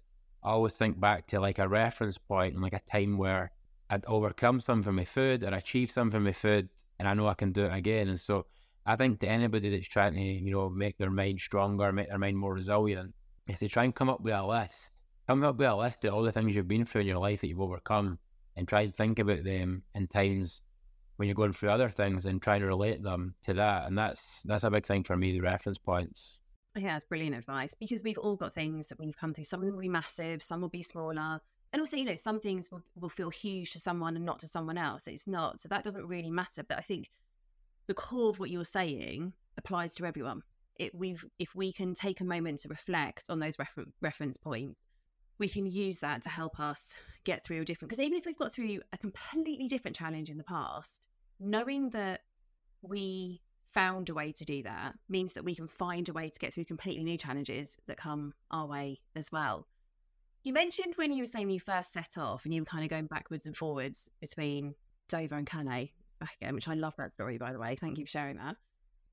[0.43, 3.53] I always think back to like a reference point and like a time where
[3.91, 7.53] I'd overcome something with food or achieved something with food, and I know I can
[7.53, 8.09] do it again.
[8.09, 8.47] And so
[8.87, 12.19] I think to anybody that's trying to you know make their mind stronger, make their
[12.19, 13.15] mind more resilient,
[13.49, 14.93] is to try and come up with a list,
[15.27, 17.41] come up with a list of all the things you've been through in your life
[17.41, 18.19] that you've overcome
[18.57, 20.63] and try and think about them in times
[21.17, 23.87] when you're going through other things and trying to relate them to that.
[23.87, 26.41] And that's that's a big thing for me, the reference points.
[26.77, 29.45] Yeah, that's brilliant advice because we've all got things that we've come through.
[29.45, 31.41] Some will be massive, some will be smaller.
[31.73, 34.49] And also, you know, some things will, will feel huge to someone and not to
[34.49, 35.07] someone else.
[35.07, 35.61] It's not.
[35.61, 36.63] So that doesn't really matter.
[36.63, 37.11] But I think
[37.87, 40.43] the core of what you're saying applies to everyone.
[40.79, 44.87] It, we've if we can take a moment to reflect on those refer- reference points
[45.41, 48.39] we can use that to help us get through a different because even if we've
[48.39, 51.01] got through a completely different challenge in the past
[51.41, 52.21] knowing that
[52.83, 53.41] we
[53.73, 56.53] found a way to do that means that we can find a way to get
[56.53, 59.67] through completely new challenges that come our way as well
[60.43, 62.91] you mentioned when you were saying you first set off and you were kind of
[62.91, 64.75] going backwards and forwards between
[65.09, 68.05] dover and calais back again which i love that story by the way thank you
[68.05, 68.57] for sharing that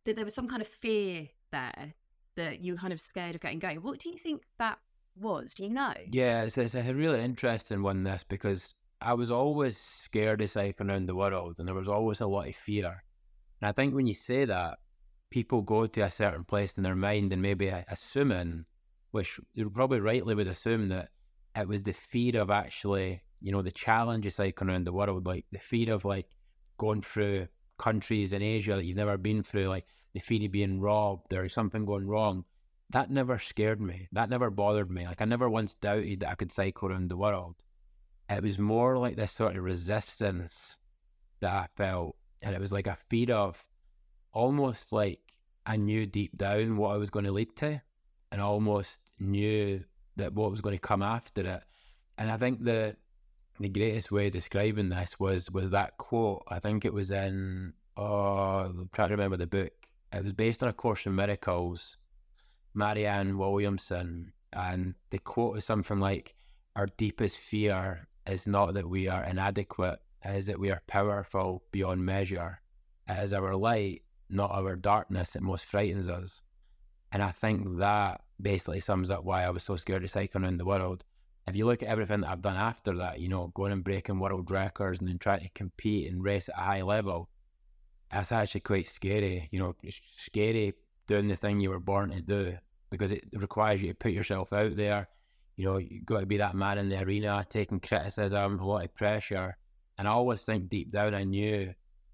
[0.06, 1.94] that there was some kind of fear there
[2.36, 4.80] that you were kind of scared of getting going what do you think that
[5.20, 5.54] was?
[5.54, 5.94] Do you know?
[6.12, 10.90] Yeah, it's, it's a really interesting one, this, because I was always scared of cycling
[10.90, 13.04] around the world and there was always a lot of fear.
[13.62, 14.80] And I think when you say that,
[15.30, 18.66] people go to a certain place in their mind and maybe assuming,
[19.12, 21.10] which you probably rightly would assume that
[21.56, 25.26] it was the fear of actually, you know, the challenge of cycling around the world,
[25.26, 26.28] like the fear of like
[26.78, 27.48] going through
[27.78, 31.50] countries in Asia that you've never been through, like the fear of being robbed or
[31.50, 32.46] something going wrong
[32.90, 34.08] that never scared me.
[34.14, 35.06] That never bothered me.
[35.06, 37.56] Like I never once doubted that I could cycle around the world.
[38.30, 40.78] It was more like this sort of resistance
[41.42, 42.16] that I felt.
[42.44, 43.64] And it was like a fear of
[44.32, 45.20] almost like
[45.66, 47.82] I knew deep down what I was going to lead to
[48.32, 49.84] and almost knew
[50.16, 51.64] that what was going to come after it.
[52.18, 52.96] And I think the
[53.60, 56.44] the greatest way of describing this was was that quote.
[56.48, 59.74] I think it was in oh I'm trying to remember the book.
[60.14, 61.98] It was based on a course in miracles
[62.78, 66.36] Marianne Williamson, and the quote is something like,
[66.76, 72.06] "Our deepest fear is not that we are inadequate; is that we are powerful beyond
[72.06, 72.62] measure.
[73.08, 76.42] It is our light, not our darkness, that most frightens us."
[77.12, 80.58] And I think that basically sums up why I was so scared of cycling around
[80.58, 81.04] the world.
[81.48, 84.20] If you look at everything that I've done after that, you know, going and breaking
[84.20, 87.30] world records and then trying to compete and race at a high level,
[88.12, 89.48] that's actually quite scary.
[89.52, 90.74] You know, it's scary
[91.08, 92.58] doing the thing you were born to do
[92.90, 95.08] because it requires you to put yourself out there.
[95.56, 98.84] You know, you've got to be that man in the arena, taking criticism, a lot
[98.84, 99.58] of pressure.
[99.98, 101.74] And I always think deep down I knew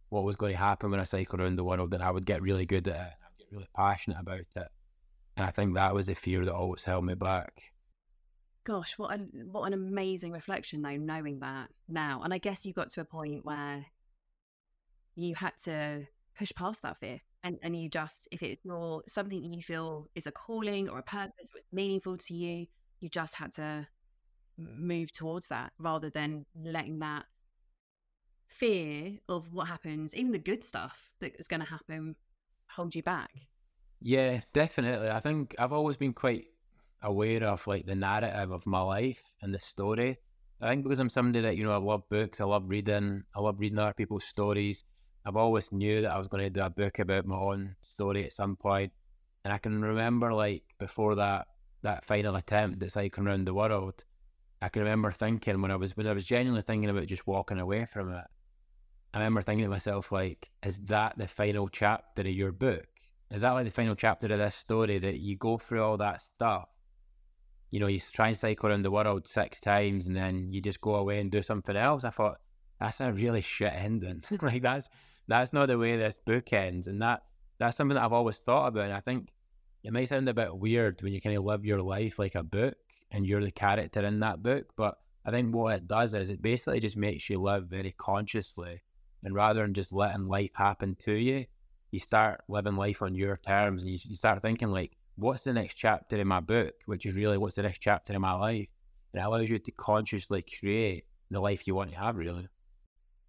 [0.10, 2.42] what was going to happen when I cycled around the world, and I would get
[2.42, 3.00] really good at it.
[3.00, 4.68] I would get really passionate about it.
[5.36, 7.74] And I think that was the fear that always held me back.
[8.64, 12.22] Gosh, what an what an amazing reflection though, knowing that now.
[12.24, 13.86] And I guess you got to a point where
[15.16, 16.08] you had to
[16.38, 20.26] push past that fear and and you just if it's your something you feel is
[20.26, 22.66] a calling or a purpose it's meaningful to you
[23.00, 23.88] you just had to
[24.58, 27.26] move towards that rather than letting that
[28.48, 32.16] fear of what happens even the good stuff that is going to happen
[32.70, 33.32] hold you back.
[34.02, 35.10] Yeah definitely.
[35.10, 36.46] I think i've always been quite
[37.02, 40.18] aware of like the narrative of my life and the story.
[40.62, 43.40] I think because i'm somebody that you know i love books i love reading i
[43.42, 44.86] love reading other people's stories
[45.26, 48.26] I've always knew that I was going to do a book about my own story
[48.26, 48.92] at some point.
[49.44, 51.48] And I can remember like before that
[51.82, 54.04] that final attempt at cycling around the world,
[54.64, 57.60] I can remember thinking when I was when I was genuinely thinking about just walking
[57.60, 58.24] away from it.
[59.14, 62.88] I remember thinking to myself, like, is that the final chapter of your book?
[63.30, 66.22] Is that like the final chapter of this story that you go through all that
[66.22, 66.70] stuff?
[67.72, 70.80] You know, you try and cycle around the world six times and then you just
[70.80, 72.06] go away and do something else.
[72.06, 72.38] I thought
[72.80, 74.24] that's a really shit ending.
[74.42, 74.88] like that's
[75.28, 77.24] that's not the way this book ends, and that
[77.60, 78.86] that's something that I've always thought about.
[78.86, 79.34] And I think
[79.84, 82.44] it might sound a bit weird when you kind of live your life like a
[82.44, 82.78] book
[83.14, 86.42] and you're the character in that book, but I think what it does is it
[86.42, 88.82] basically just makes you live very consciously,
[89.24, 91.46] and rather than just letting life happen to you,
[91.92, 95.54] you start living life on your terms, and you, you start thinking like, what's the
[95.54, 98.68] next chapter in my book, which is really what's the next chapter in my life,
[99.14, 102.48] and it allows you to consciously create the life you want to have, really.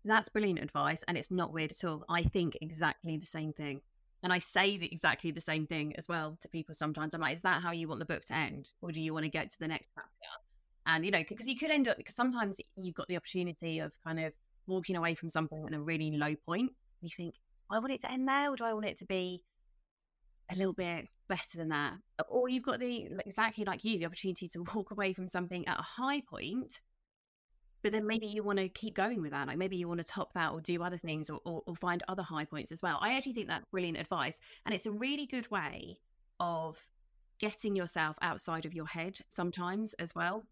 [0.05, 2.05] That's brilliant advice, and it's not weird at all.
[2.09, 3.82] I think exactly the same thing.
[4.25, 7.12] And I say the, exactly the same thing as well to people sometimes.
[7.12, 8.72] I'm like, is that how you want the book to end?
[8.81, 10.09] Or do you want to get to the next chapter?
[10.87, 13.93] And, you know, because you could end up, because sometimes you've got the opportunity of
[14.03, 14.33] kind of
[14.66, 16.72] walking away from something at a really low point.
[17.03, 17.35] You think,
[17.70, 19.43] I want it to end there, or do I want it to be
[20.51, 21.93] a little bit better than that?
[22.27, 25.79] Or you've got the, exactly like you, the opportunity to walk away from something at
[25.79, 26.81] a high point
[27.85, 30.05] but then maybe you want to keep going with that like maybe you want to
[30.05, 32.99] top that or do other things or, or, or, find other high points as well.
[33.03, 35.99] I actually think that's brilliant advice and it's a really good way
[36.41, 36.80] of
[37.39, 40.45] getting yourself outside of your head sometimes as well.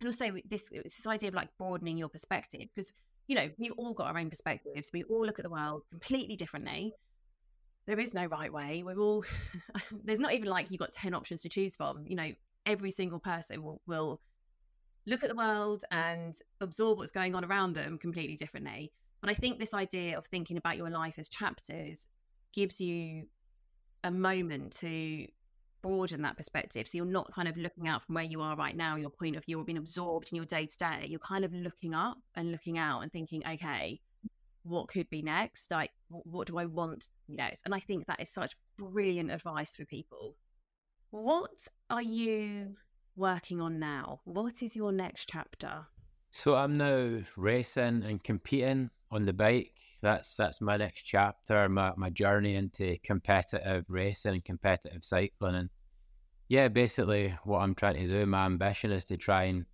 [0.00, 2.90] And also this this idea of like broadening your perspective because
[3.26, 6.36] you know we've all got our own perspectives we all look at the world completely
[6.36, 6.94] differently.
[7.86, 9.26] There is no right way we're all
[10.04, 12.32] there's not even like you've got 10 options to choose from you know
[12.64, 14.20] every single person will, will
[15.06, 18.92] look at the world and absorb what's going on around them completely differently.
[19.20, 22.08] But I think this idea of thinking about your life as chapters
[22.52, 23.26] gives you
[24.04, 25.26] a moment to
[25.82, 26.88] broaden that perspective.
[26.88, 29.36] So you're not kind of looking out from where you are right now, your point
[29.36, 31.06] of view, or being absorbed in your day to day.
[31.08, 34.00] You're kind of looking up and looking out and thinking, okay,
[34.64, 35.70] what could be next?
[35.70, 37.62] Like, what do I want next?
[37.64, 40.34] And I think that is such brilliant advice for people.
[41.10, 42.76] What are you
[43.16, 44.20] working on now?
[44.24, 45.86] What is your next chapter?
[46.30, 49.72] So I'm now racing and competing on the bike.
[50.02, 55.54] That's that's my next chapter, my, my journey into competitive racing and competitive cycling.
[55.54, 55.70] And
[56.48, 59.66] yeah, basically what I'm trying to do, my ambition is to try and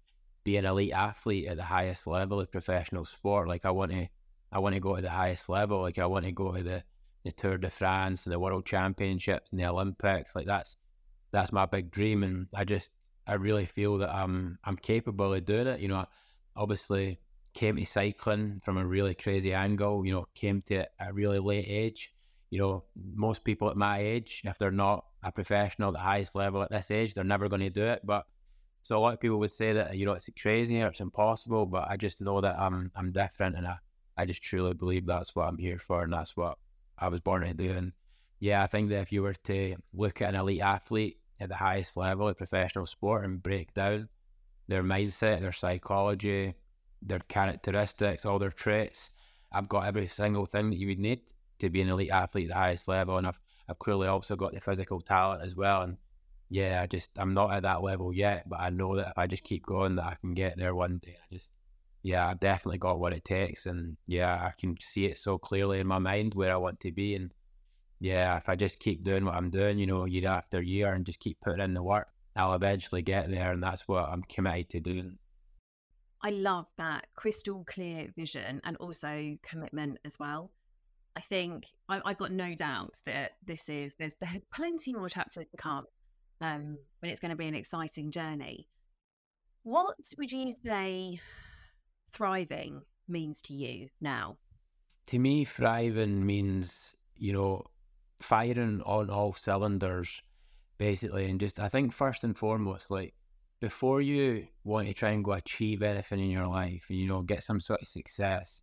[0.44, 3.48] be an elite athlete at the highest level of professional sport.
[3.48, 4.08] Like I want to
[4.52, 5.80] I want to go to the highest level.
[5.80, 6.84] Like I want to go to the,
[7.24, 10.36] the Tour de France and the World Championships and the Olympics.
[10.36, 10.76] Like that's
[11.32, 12.90] that's my big dream and I just
[13.26, 15.80] I really feel that I'm I'm capable of doing it.
[15.80, 16.06] You know, I
[16.56, 17.18] obviously
[17.54, 20.04] came to cycling from a really crazy angle.
[20.04, 22.12] You know, came to a really late age.
[22.50, 26.34] You know, most people at my age, if they're not a professional at the highest
[26.34, 28.02] level at this age, they're never going to do it.
[28.04, 28.26] But
[28.82, 31.66] so a lot of people would say that you know it's crazy or it's impossible.
[31.66, 33.76] But I just know that I'm I'm different, and I
[34.16, 36.58] I just truly believe that's what I'm here for, and that's what
[36.98, 37.70] I was born to do.
[37.70, 37.92] And
[38.40, 41.56] yeah, I think that if you were to look at an elite athlete at the
[41.56, 44.08] highest level of professional sport and break down
[44.68, 46.54] their mindset, their psychology,
[47.02, 49.10] their characteristics, all their traits.
[49.52, 51.20] I've got every single thing that you would need
[51.58, 54.52] to be an elite athlete at the highest level, and I've I've clearly also got
[54.52, 55.82] the physical talent as well.
[55.82, 55.96] And
[56.48, 59.26] yeah, I just I'm not at that level yet, but I know that if I
[59.26, 61.16] just keep going, that I can get there one day.
[61.20, 61.50] I just
[62.02, 65.80] yeah, I've definitely got what it takes, and yeah, I can see it so clearly
[65.80, 67.32] in my mind where I want to be, and
[68.02, 71.06] yeah, if I just keep doing what I'm doing, you know, year after year and
[71.06, 73.52] just keep putting in the work, I'll eventually get there.
[73.52, 75.18] And that's what I'm committed to doing.
[76.20, 80.50] I love that crystal clear vision and also commitment as well.
[81.14, 85.46] I think I, have got no doubt that this is there's there's plenty more chapters
[85.52, 85.84] to come,
[86.40, 88.66] um, but it's going to be an exciting journey.
[89.62, 91.20] What would you say
[92.10, 94.38] thriving means to you now?
[95.08, 97.66] To me, thriving means you know
[98.22, 100.22] firing on all cylinders,
[100.78, 101.28] basically.
[101.30, 103.14] And just, I think first and foremost, like
[103.60, 107.22] before you want to try and go achieve anything in your life and, you know,
[107.22, 108.60] get some sort of success,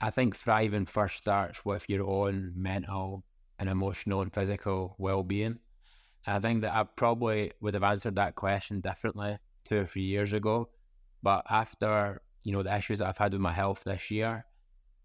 [0.00, 3.24] I think thriving first starts with your own mental
[3.58, 5.58] and emotional and physical well being.
[6.26, 10.32] I think that I probably would have answered that question differently two or three years
[10.32, 10.68] ago.
[11.22, 14.46] But after, you know, the issues that I've had with my health this year,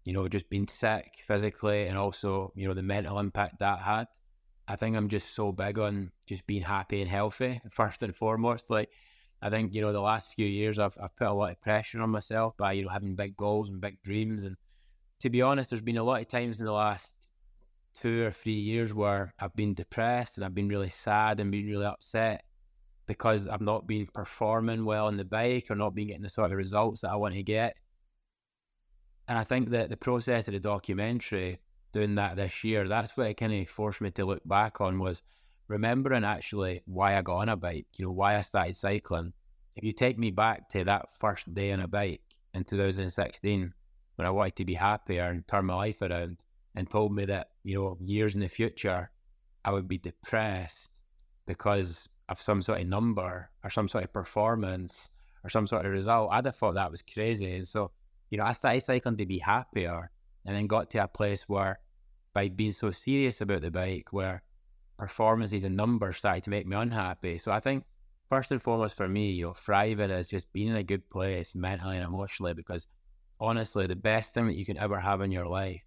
[0.06, 4.06] you know, just being sick physically and also, you know, the mental impact that had.
[4.68, 8.70] I think I'm just so big on just being happy and healthy, first and foremost.
[8.70, 8.88] Like,
[9.42, 12.00] I think, you know, the last few years I've, I've put a lot of pressure
[12.00, 14.44] on myself by, you know, having big goals and big dreams.
[14.44, 14.56] And
[15.20, 17.12] to be honest, there's been a lot of times in the last
[18.00, 21.66] two or three years where I've been depressed and I've been really sad and been
[21.66, 22.44] really upset.
[23.06, 26.50] because I've not been performing well on the bike or not been getting the sort
[26.50, 27.76] of results that I want to get.
[29.28, 31.58] And I think that the process of the documentary,
[31.92, 34.98] doing that this year, that's what it kind of forced me to look back on
[34.98, 35.22] was
[35.68, 39.32] remembering actually why I got on a bike, you know, why I started cycling.
[39.76, 42.22] If you take me back to that first day on a bike
[42.54, 43.72] in 2016,
[44.14, 46.38] when I wanted to be happier and turn my life around,
[46.76, 49.10] and told me that, you know, years in the future,
[49.64, 50.90] I would be depressed
[51.46, 55.08] because of some sort of number or some sort of performance
[55.42, 57.56] or some sort of result, I'd have thought that was crazy.
[57.56, 57.92] And so,
[58.30, 60.10] you know, I started cycling to be happier
[60.44, 61.80] and then got to a place where
[62.34, 64.42] by being so serious about the bike, where
[64.98, 67.38] performances and numbers started to make me unhappy.
[67.38, 67.84] So I think
[68.28, 71.54] first and foremost for me, you know, thriving is just being in a good place
[71.54, 72.88] mentally and emotionally because
[73.40, 75.82] honestly, the best thing that you can ever have in your life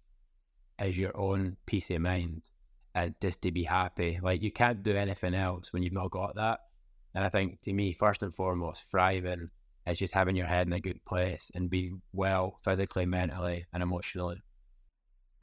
[0.82, 2.42] is your own peace of mind
[2.94, 4.18] and just to be happy.
[4.22, 6.60] Like you can't do anything else when you've not got that.
[7.14, 9.50] And I think to me, first and foremost, thriving
[9.86, 13.82] is just having your head in a good place and being well physically, mentally, and
[13.82, 14.42] emotionally.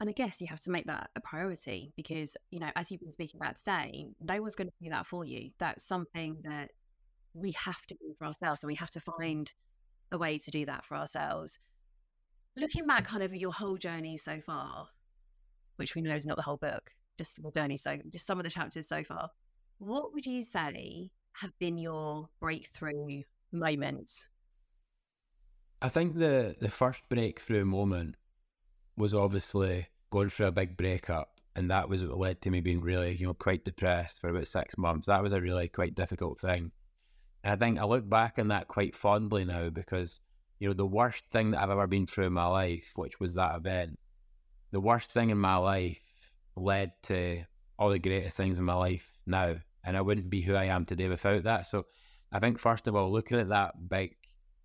[0.00, 3.00] And I guess you have to make that a priority because, you know, as you've
[3.00, 5.50] been speaking about today, no one's going to do that for you.
[5.58, 6.70] That's something that
[7.34, 8.62] we have to do for ourselves.
[8.62, 9.52] And we have to find
[10.12, 11.58] a way to do that for ourselves.
[12.56, 14.88] Looking back kind of your whole journey so far,
[15.76, 18.44] which we know is not the whole book, just the journey, so just some of
[18.44, 19.30] the chapters so far,
[19.78, 23.22] what would you say have been your breakthrough
[23.52, 24.26] moments?
[25.80, 28.16] I think the the first breakthrough moment
[28.96, 31.30] was obviously going through a big breakup.
[31.54, 34.46] And that was what led to me being really, you know, quite depressed for about
[34.46, 35.06] six months.
[35.06, 36.70] That was a really quite difficult thing.
[37.42, 40.20] And I think I look back on that quite fondly now because,
[40.58, 43.34] you know, the worst thing that I've ever been through in my life, which was
[43.34, 43.98] that event,
[44.70, 46.00] the worst thing in my life
[46.56, 47.42] led to
[47.78, 49.56] all the greatest things in my life now.
[49.84, 51.66] And I wouldn't be who I am today without that.
[51.66, 51.86] So
[52.32, 54.16] I think, first of all, looking at that big,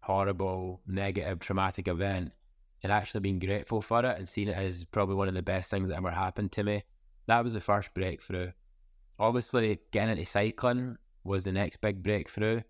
[0.01, 2.31] horrible, negative, traumatic event,
[2.83, 5.71] and actually being grateful for it and seeing it as probably one of the best
[5.71, 6.83] things that ever happened to me.
[7.27, 8.51] That was the first breakthrough.
[9.17, 12.61] Obviously, getting into cycling was the next big breakthrough.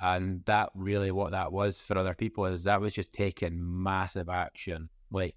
[0.00, 4.28] And that really what that was for other people is that was just taking massive
[4.28, 5.36] action, like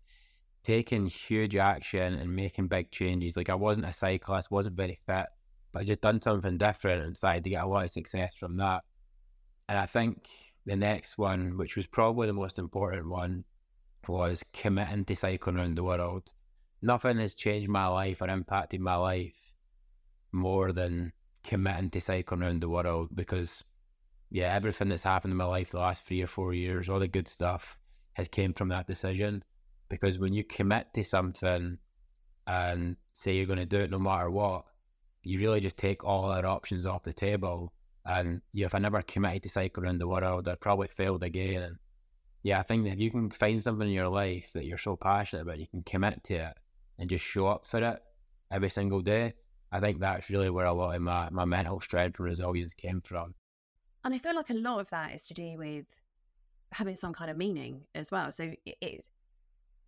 [0.64, 3.38] taking huge action and making big changes.
[3.38, 5.28] Like I wasn't a cyclist, wasn't very fit,
[5.72, 8.58] but I just done something different and started to get a lot of success from
[8.58, 8.84] that.
[9.70, 10.28] And I think
[10.66, 13.44] the next one, which was probably the most important one,
[14.08, 16.32] was committing to cycling around the world.
[16.82, 19.36] Nothing has changed my life or impacted my life
[20.32, 21.12] more than
[21.44, 23.64] committing to cycling around the world because,
[24.30, 27.08] yeah, everything that's happened in my life the last three or four years, all the
[27.08, 27.78] good stuff,
[28.14, 29.44] has came from that decision.
[29.90, 31.78] Because when you commit to something
[32.46, 34.66] and say you're going to do it no matter what,
[35.24, 37.74] you really just take all other options off the table.
[38.08, 41.62] And yeah, if I never committed to cycle around the world, I'd probably failed again.
[41.62, 41.76] And
[42.42, 44.96] yeah, I think that if you can find something in your life that you're so
[44.96, 46.54] passionate about, you can commit to it
[46.98, 48.00] and just show up for it
[48.50, 49.34] every single day.
[49.74, 53.02] I think that's really where a lot of my, my mental strength and resilience came
[53.02, 53.36] from.
[54.06, 55.86] And I feel like a lot of that is to do with
[56.72, 58.32] having some kind of meaning as well.
[58.32, 59.10] So it's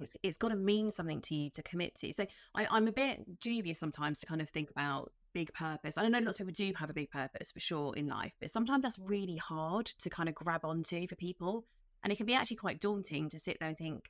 [0.02, 2.12] it's, it's got to mean something to you to commit to.
[2.14, 5.98] So I, I'm a bit dubious sometimes to kind of think about big purpose.
[5.98, 8.52] I know lots of people do have a big purpose for sure in life, but
[8.52, 11.66] sometimes that's really hard to kind of grab onto for people.
[12.04, 14.10] And it can be actually quite daunting to sit there and think,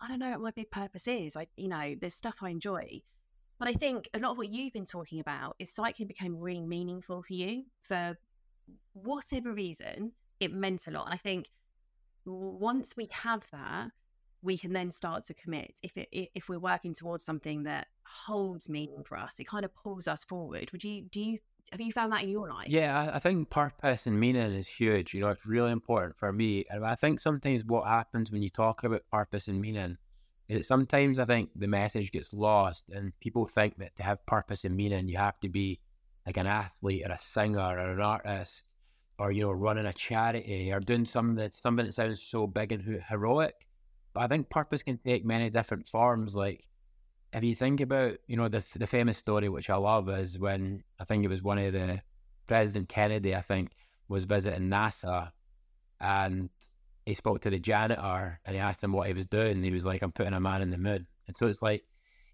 [0.00, 1.36] I don't know what my big purpose is.
[1.36, 3.02] I, you know, there's stuff I enjoy.
[3.58, 6.66] But I think a lot of what you've been talking about is cycling became really
[6.66, 8.18] meaningful for you for
[8.92, 10.12] whatever reason.
[10.40, 11.06] It meant a lot.
[11.06, 11.48] And I think
[12.26, 13.90] once we have that,
[14.42, 15.78] we can then start to commit.
[15.82, 19.06] If it, if we're working towards something that holds meaning mm.
[19.06, 20.70] for us, it kind of pulls us forward.
[20.72, 21.38] Would you do you
[21.72, 22.68] have you found that in your life?
[22.68, 25.14] Yeah, I think purpose and meaning is huge.
[25.14, 26.64] You know, it's really important for me.
[26.70, 29.96] And I think sometimes what happens when you talk about purpose and meaning
[30.48, 34.64] is sometimes I think the message gets lost and people think that to have purpose
[34.64, 35.80] and meaning, you have to be
[36.24, 38.62] like an athlete or a singer or an artist
[39.18, 42.72] or, you know, running a charity or doing something that something that sounds so big
[42.72, 43.66] and heroic.
[44.16, 46.34] But I think purpose can take many different forms.
[46.34, 46.66] Like
[47.34, 50.82] if you think about, you know, the the famous story which I love is when
[50.98, 52.00] I think it was one of the
[52.46, 53.72] President Kennedy, I think,
[54.08, 55.32] was visiting NASA,
[56.00, 56.48] and
[57.04, 59.62] he spoke to the janitor and he asked him what he was doing.
[59.62, 61.84] He was like, "I'm putting a man in the moon." And so it's like,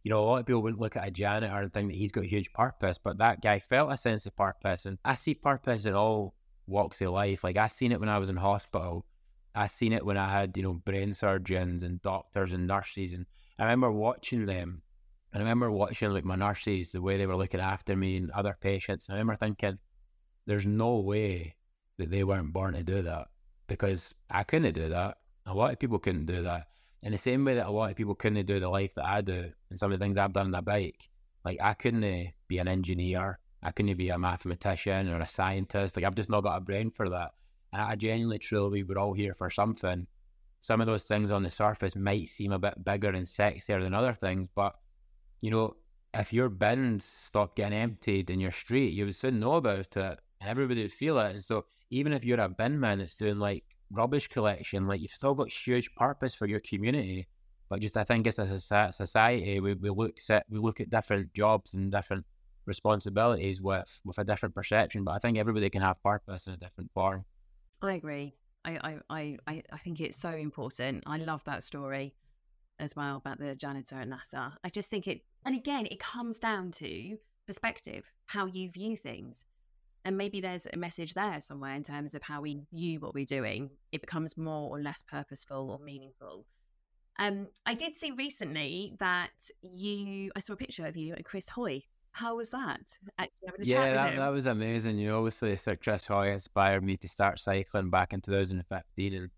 [0.04, 2.12] you know, a lot of people wouldn't look at a janitor and think that he's
[2.12, 5.34] got a huge purpose, but that guy felt a sense of purpose, and I see
[5.34, 6.34] purpose in all
[6.68, 7.42] walks of life.
[7.42, 9.04] Like I seen it when I was in hospital.
[9.54, 13.26] I seen it when I had, you know, brain surgeons and doctors and nurses and
[13.58, 14.82] I remember watching them.
[15.34, 18.56] I remember watching like my nurses, the way they were looking after me and other
[18.60, 19.08] patients.
[19.08, 19.78] I remember thinking,
[20.46, 21.54] there's no way
[21.98, 23.28] that they weren't born to do that
[23.66, 25.18] because I couldn't do that.
[25.46, 26.66] A lot of people couldn't do that.
[27.02, 29.20] In the same way that a lot of people couldn't do the life that I
[29.20, 31.08] do and some of the things I've done on a bike,
[31.44, 35.96] like I couldn't eh, be an engineer, I couldn't be a mathematician or a scientist.
[35.96, 37.32] Like I've just not got a brain for that.
[37.72, 40.06] And I genuinely, truly, we're all here for something.
[40.60, 43.94] Some of those things on the surface might seem a bit bigger and sexier than
[43.94, 44.76] other things, but
[45.40, 45.76] you know,
[46.14, 50.18] if your bins stop getting emptied in your street, you would soon know about it
[50.40, 51.32] and everybody would feel it.
[51.32, 55.10] And so even if you're a bin man that's doing like rubbish collection, like you've
[55.10, 57.28] still got huge purpose for your community.
[57.68, 58.58] But just I think as a
[58.92, 62.26] society, we, we look at we look at different jobs and different
[62.66, 65.04] responsibilities with with a different perception.
[65.04, 67.24] But I think everybody can have purpose in a different form.
[67.82, 68.34] I agree.
[68.64, 71.02] I I I I think it's so important.
[71.06, 72.14] I love that story
[72.78, 74.52] as well about the janitor at NASA.
[74.64, 79.44] I just think it, and again, it comes down to perspective, how you view things.
[80.04, 83.24] And maybe there's a message there somewhere in terms of how we view what we're
[83.24, 83.70] doing.
[83.92, 86.44] It becomes more or less purposeful or meaningful.
[87.18, 89.30] Um, I did see recently that
[89.60, 91.84] you, I saw a picture of you and Chris Hoy.
[92.12, 92.80] How was that?
[93.62, 94.98] yeah, that, that was amazing.
[94.98, 99.14] You know, obviously, Sir Chris Hoy inspired me to start cycling back in 2015.
[99.14, 99.30] And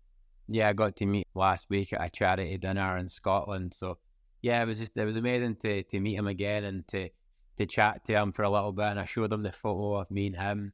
[0.49, 3.73] yeah, I got to meet last week at a charity dinner in Scotland.
[3.73, 3.97] So
[4.41, 7.09] yeah, it was just it was amazing to to meet him again and to
[7.57, 8.87] to chat to him for a little bit.
[8.87, 10.73] And I showed him the photo of me and him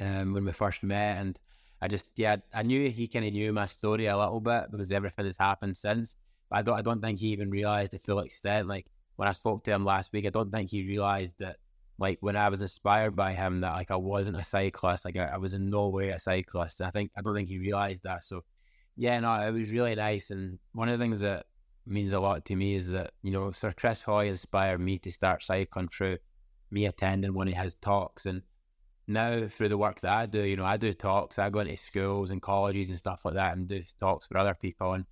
[0.00, 1.38] um, when we first met, and
[1.80, 4.92] I just yeah I knew he kind of knew my story a little bit because
[4.92, 6.16] everything that's happened since.
[6.50, 8.66] But I don't I don't think he even realized the full extent.
[8.66, 8.86] Like
[9.16, 11.56] when I spoke to him last week, I don't think he realized that
[11.98, 15.26] like when I was inspired by him that like I wasn't a cyclist, like I,
[15.26, 16.80] I was in no way a cyclist.
[16.80, 18.24] I think I don't think he realized that.
[18.24, 18.42] So
[18.96, 20.30] yeah, no, it was really nice.
[20.30, 21.46] And one of the things that
[21.86, 25.10] means a lot to me is that, you know, Sir Chris Hoy inspired me to
[25.10, 26.18] start cycling through
[26.70, 28.26] me attending one of his talks.
[28.26, 28.42] And
[29.06, 31.76] now through the work that I do, you know, I do talks, I go into
[31.76, 34.92] schools and colleges and stuff like that and do talks for other people.
[34.92, 35.04] And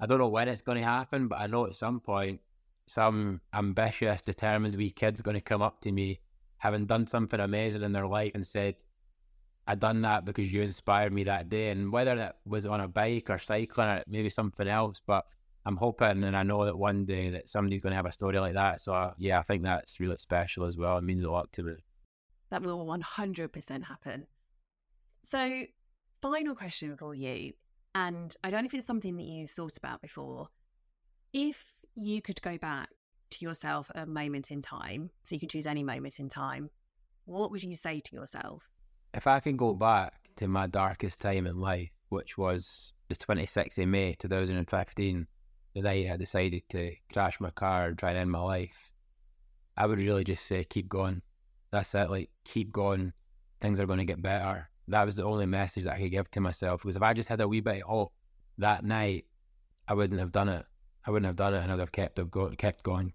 [0.00, 2.40] I don't know when it's going to happen, but I know at some point
[2.86, 6.20] some ambitious, determined wee kid's going to come up to me
[6.58, 8.74] having done something amazing in their life and said,
[9.66, 11.70] I done that because you inspired me that day.
[11.70, 15.24] And whether that was on a bike or cycling or maybe something else, but
[15.66, 18.38] I'm hoping and I know that one day that somebody's going to have a story
[18.38, 18.80] like that.
[18.80, 20.98] So uh, yeah, I think that's really special as well.
[20.98, 21.74] It means a lot to me.
[22.50, 24.26] That will 100% happen.
[25.22, 25.64] So,
[26.20, 27.52] final question for you,
[27.94, 30.48] and I don't know if it's something that you thought about before.
[31.32, 32.88] If you could go back
[33.30, 36.70] to yourself a moment in time, so you can choose any moment in time,
[37.24, 38.68] what would you say to yourself?
[39.14, 43.78] if I can go back to my darkest time in life, which was the 26th
[43.78, 45.26] of May 2015,
[45.74, 48.92] the night I decided to crash my car and try and end my life,
[49.76, 51.22] I would really just say, keep going.
[51.70, 52.10] That's it.
[52.10, 53.12] Like, keep going.
[53.60, 54.68] Things are going to get better.
[54.88, 56.82] That was the only message that I could give to myself.
[56.82, 58.12] Because if I just had a wee bit of hope
[58.58, 59.26] that night,
[59.88, 60.64] I wouldn't have done it.
[61.06, 63.12] I wouldn't have done it and I'd have kept, go- kept going.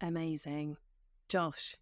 [0.00, 0.76] Amazing.
[1.28, 1.76] Josh,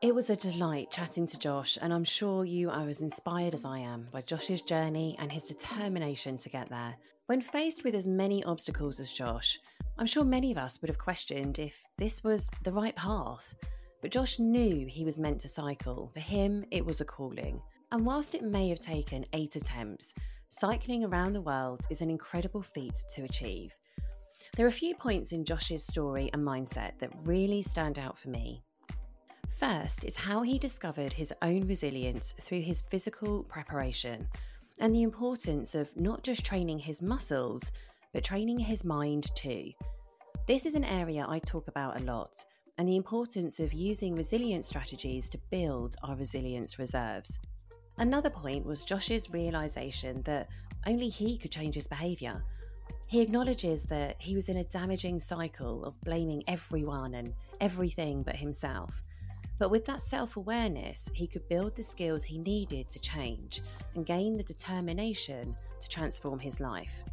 [0.00, 3.64] It was a delight chatting to Josh, and I'm sure you are as inspired as
[3.64, 6.94] I am by Josh's journey and his determination to get there.
[7.26, 9.58] When faced with as many obstacles as Josh,
[9.98, 13.54] I'm sure many of us would have questioned if this was the right path.
[14.02, 16.10] But Josh knew he was meant to cycle.
[16.12, 17.62] For him, it was a calling.
[17.90, 20.12] And whilst it may have taken eight attempts,
[20.50, 23.74] cycling around the world is an incredible feat to achieve.
[24.54, 28.28] There are a few points in Josh's story and mindset that really stand out for
[28.28, 28.62] me.
[29.48, 34.28] First is how he discovered his own resilience through his physical preparation
[34.78, 37.72] and the importance of not just training his muscles,
[38.16, 39.70] but training his mind too.
[40.46, 42.34] This is an area I talk about a lot,
[42.78, 47.38] and the importance of using resilience strategies to build our resilience reserves.
[47.98, 50.48] Another point was Josh's realization that
[50.86, 52.42] only he could change his behaviour.
[53.06, 58.36] He acknowledges that he was in a damaging cycle of blaming everyone and everything but
[58.36, 59.02] himself.
[59.58, 63.60] But with that self awareness, he could build the skills he needed to change
[63.94, 67.04] and gain the determination to transform his life.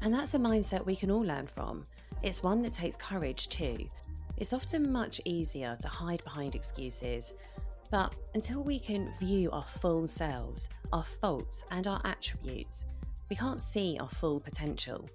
[0.00, 1.84] And that's a mindset we can all learn from.
[2.22, 3.76] It's one that takes courage too.
[4.36, 7.32] It's often much easier to hide behind excuses,
[7.90, 12.84] but until we can view our full selves, our faults, and our attributes,
[13.30, 15.08] we can't see our full potential.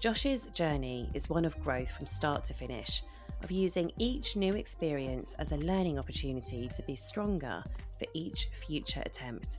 [0.00, 3.02] Josh's journey is one of growth from start to finish,
[3.42, 7.64] of using each new experience as a learning opportunity to be stronger
[7.98, 9.58] for each future attempt.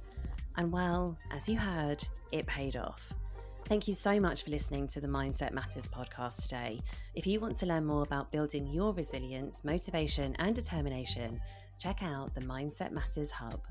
[0.56, 3.14] And well, as you heard, it paid off.
[3.70, 6.82] Thank you so much for listening to the Mindset Matters podcast today.
[7.14, 11.40] If you want to learn more about building your resilience, motivation, and determination,
[11.78, 13.62] check out the Mindset Matters Hub.